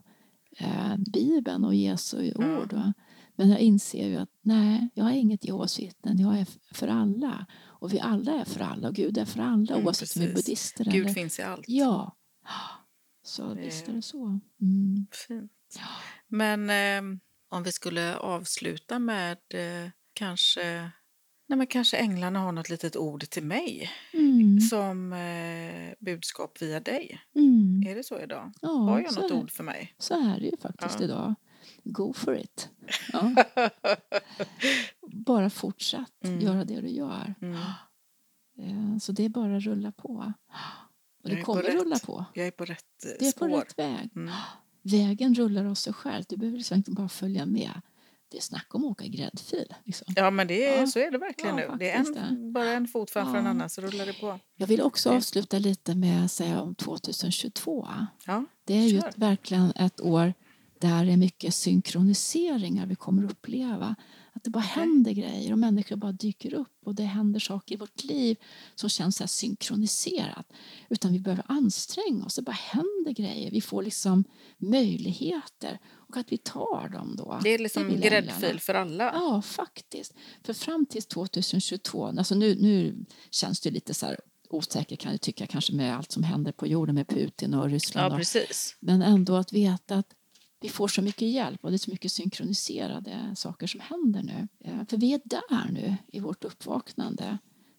[0.57, 2.57] eh, Bibeln och Jesu Ja.
[2.61, 2.73] ord.
[2.73, 2.93] Va?
[3.35, 6.19] Men jag inser ju att nej, jag är inget Jehovas vittnen.
[6.19, 7.45] Jag är för alla.
[7.65, 8.87] Och vi alla är för alla.
[8.87, 10.45] Och Gud är för alla Mm, oavsett om vi är precis.
[10.45, 11.13] buddhister Gud eller...
[11.13, 11.65] finns i allt.
[11.67, 12.17] Ja.
[13.23, 14.25] Så Det- visst är det så.
[14.61, 15.07] Mm.
[15.27, 15.51] Fint.
[16.27, 17.19] Men eh,
[17.49, 20.91] om vi skulle avsluta med eh, kanske
[21.47, 24.59] Nej, men kanske änglarna har något litet ord till mig Mm.
[24.59, 27.19] som eh, budskap via dig.
[27.35, 27.83] Mm.
[27.87, 28.51] Är det så idag?
[28.61, 29.93] Ja, Har jag något är- ord för mig?
[29.97, 31.05] Så är det ju faktiskt Ja.
[31.05, 31.35] idag.
[31.83, 32.69] Go for it.
[33.13, 33.35] Ja.
[35.01, 36.39] bara fortsätt Mm.
[36.41, 37.35] göra det du gör.
[37.41, 37.55] Mm.
[38.59, 40.33] Eh, Så det är bara att rulla på.
[41.23, 42.25] Och det är på kommer rätt rulla på.
[42.33, 43.49] Jag är på rätt eh, Det är på spår.
[43.49, 44.09] rätt väg.
[44.15, 44.33] Mm.
[44.81, 46.23] Vägen rullar av sig själv.
[46.29, 47.81] Du behöver liksom inte bara följa med.
[48.33, 49.73] Det är snack om att åka gräddfil.
[49.83, 50.13] Liksom.
[50.15, 50.87] Ja, men det är, Ja.
[50.87, 51.77] så är det verkligen Ja, nu.
[51.79, 53.49] Det är en, bara en fot framför en Ja.
[53.51, 54.39] annan så rullar det på.
[54.55, 57.87] Jag vill också avsluta lite med att säga om 2022.
[58.25, 59.07] Ja, Det är ju Kör.
[59.09, 60.33] ett, verkligen ett år
[60.79, 63.95] där det är mycket synkroniseringar vi kommer uppleva.
[64.35, 67.77] Att det bara händer grejer och människor bara dyker upp och det händer saker i
[67.77, 68.37] vårt liv
[68.75, 70.53] som känns så här synkroniserat.
[70.89, 73.51] Utan vi behöver anstränga oss, det bara händer grejer.
[73.51, 74.23] Vi får liksom
[74.57, 77.39] möjligheter och att vi tar dem då.
[77.43, 79.11] det är liksom vill gräddfil för alla.
[79.13, 80.13] Ja, faktiskt.
[80.43, 84.19] För fram till 2022, alltså nu, nu känns det lite så här
[84.49, 88.13] osäkert kan jag tycka kanske med allt som händer på jorden med Putin och Ryssland.
[88.13, 90.07] Ja, och, men ändå att veta att
[90.63, 94.47] vi får så mycket hjälp och det är så mycket synkroniserade saker som händer nu.
[94.59, 97.37] Eh, För vi är där nu i vårt uppvaknande.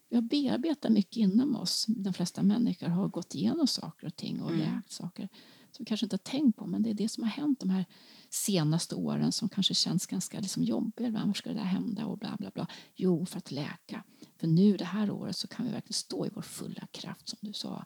[0.09, 1.85] Vi har bearbetat mycket inom oss.
[1.87, 4.61] De flesta människor har gått igenom saker och ting och Mm.
[4.61, 5.29] läkt saker
[5.71, 6.65] som vi kanske inte har tänkt på.
[6.65, 7.85] Men det är det som har hänt de här
[8.29, 11.09] senaste åren som kanske känns ganska liksom jobbiga.
[11.11, 12.67] Varför ska det där hända och bla bla bla.
[12.95, 14.03] Jo, för att läka.
[14.37, 17.39] För nu det här året så kan vi verkligen stå i vår fulla kraft som
[17.41, 17.85] du sa.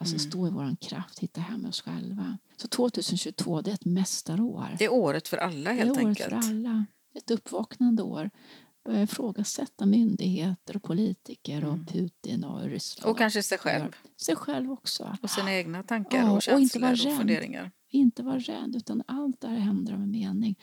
[0.00, 0.30] Alltså Mm.
[0.30, 2.38] stå i vår kraft, hitta hem oss själva.
[2.56, 4.76] Så 2022 det är ett mästarår.
[4.78, 6.44] Det är året för alla helt det är året enkelt.
[6.44, 6.86] för alla.
[7.14, 8.30] Ett uppvaknande år.
[8.84, 11.86] Börja ifrågasätta myndigheter och politiker och Mm.
[11.86, 13.10] Putin och Ryssland.
[13.10, 13.96] Och kanske sig själv.
[14.16, 15.16] Sig själv också.
[15.22, 17.70] Och sina egna tankar Ja, och och inte känslor och, funderingar.
[17.88, 20.58] Inte vara rädd utan allt det här händer en mening.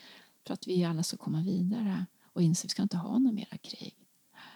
[0.48, 3.34] För att vi alla ska komma vidare och inse att vi ska inte ha några
[3.36, 3.96] mera krig.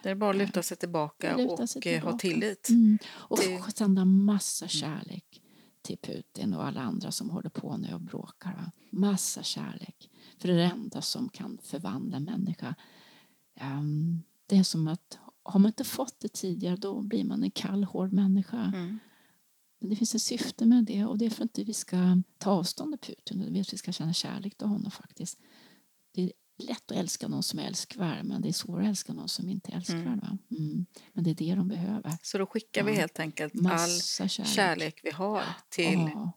[0.02, 2.18] Det är bara att luta sig tillbaka Luta och sig eh, ha tillbaka.
[2.40, 2.68] tillit.
[2.68, 2.98] Mm.
[3.08, 5.42] Och Det- sända massa kärlek
[5.82, 8.52] till Putin och alla andra som håller på nu och bråkar.
[8.54, 8.70] Va?
[8.90, 10.10] Massa kärlek.
[10.38, 12.74] För det är det enda som kan förvandla en människa.
[13.54, 17.50] Ehm, det är som att har man inte fått det tidigare då blir man en
[17.50, 18.62] kall, hård människa.
[18.74, 18.98] Mm.
[19.80, 22.50] Men det finns ett syfte med det och det är för att vi ska ta
[22.50, 23.52] avstånd av Putin.
[23.52, 25.38] Vi ska känna kärlek till honom faktiskt.
[26.14, 26.32] Det är
[26.62, 29.48] lätt att älska någon som är älskvärd men det är svårare att älska någon som
[29.48, 30.06] inte är älskvärd.
[30.06, 30.38] Mm.
[30.50, 30.86] Mm.
[31.12, 32.12] Men det är det de behöver.
[32.22, 32.98] Så då skickar vi Ja.
[33.00, 33.88] helt enkelt all
[34.28, 34.46] kärlek.
[34.46, 36.32] kärlek vi har till Ja.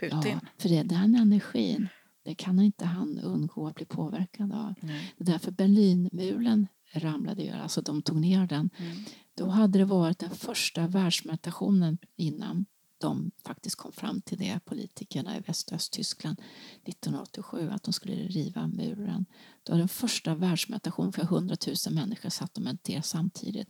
[0.00, 0.20] Putin.
[0.24, 1.88] Ja, för det, den energin
[2.24, 4.74] det kan inte han undgå att bli påverkad av.
[4.80, 5.14] Nej.
[5.16, 8.70] Det är därför Berlinmuren ramlade ju, alltså de tog ner den.
[8.78, 9.04] Mm.
[9.34, 12.66] Då hade det varit den första världsmeditationen innan
[13.00, 16.40] de faktiskt kom fram till det, politikerna i Väst och Östtyskland
[16.84, 19.26] 1987, att de skulle riva muren.
[19.62, 23.68] Det var den första världsmeditationen för 100 000 människor satt och mediterade samtidigt.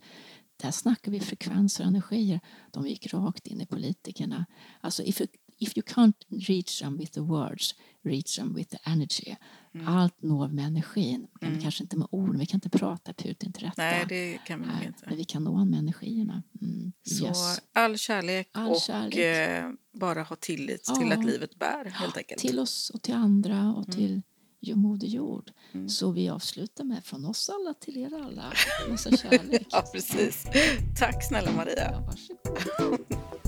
[0.57, 2.41] Där snackar vi frekvenser och energier.
[2.71, 4.47] De gick rakt in i politikerna.
[4.81, 5.29] Alltså if you,
[5.59, 9.37] if you can't reach them with the words, reach them with the energy.
[9.75, 9.89] Mm.
[9.89, 11.27] Allt når med energin.
[11.41, 11.63] Men Mm.
[11.63, 13.83] Kanske inte med ord, vi kan inte prata Putin till rätta.
[13.83, 15.05] Nej, det kan vi Nej, inte.
[15.07, 16.43] men vi kan nå honom med energierna.
[16.63, 16.93] Mm.
[17.03, 17.61] Så Yes.
[17.73, 19.17] all kärlek All och kärlek.
[19.19, 21.15] Eh, bara ha tillit till Ja.
[21.19, 22.41] att livet bär helt enkelt.
[22.41, 24.23] Till oss och till andra och Mm.
[24.61, 25.51] till Moder Jord.
[25.73, 25.89] Mm.
[25.89, 28.53] Så vi avslutar med från oss alla till er alla.
[28.91, 29.67] Massa kärlek.
[29.71, 30.47] Ja, precis.
[30.99, 31.91] Tack snälla Maria.
[31.93, 33.01] Ja, varsågod.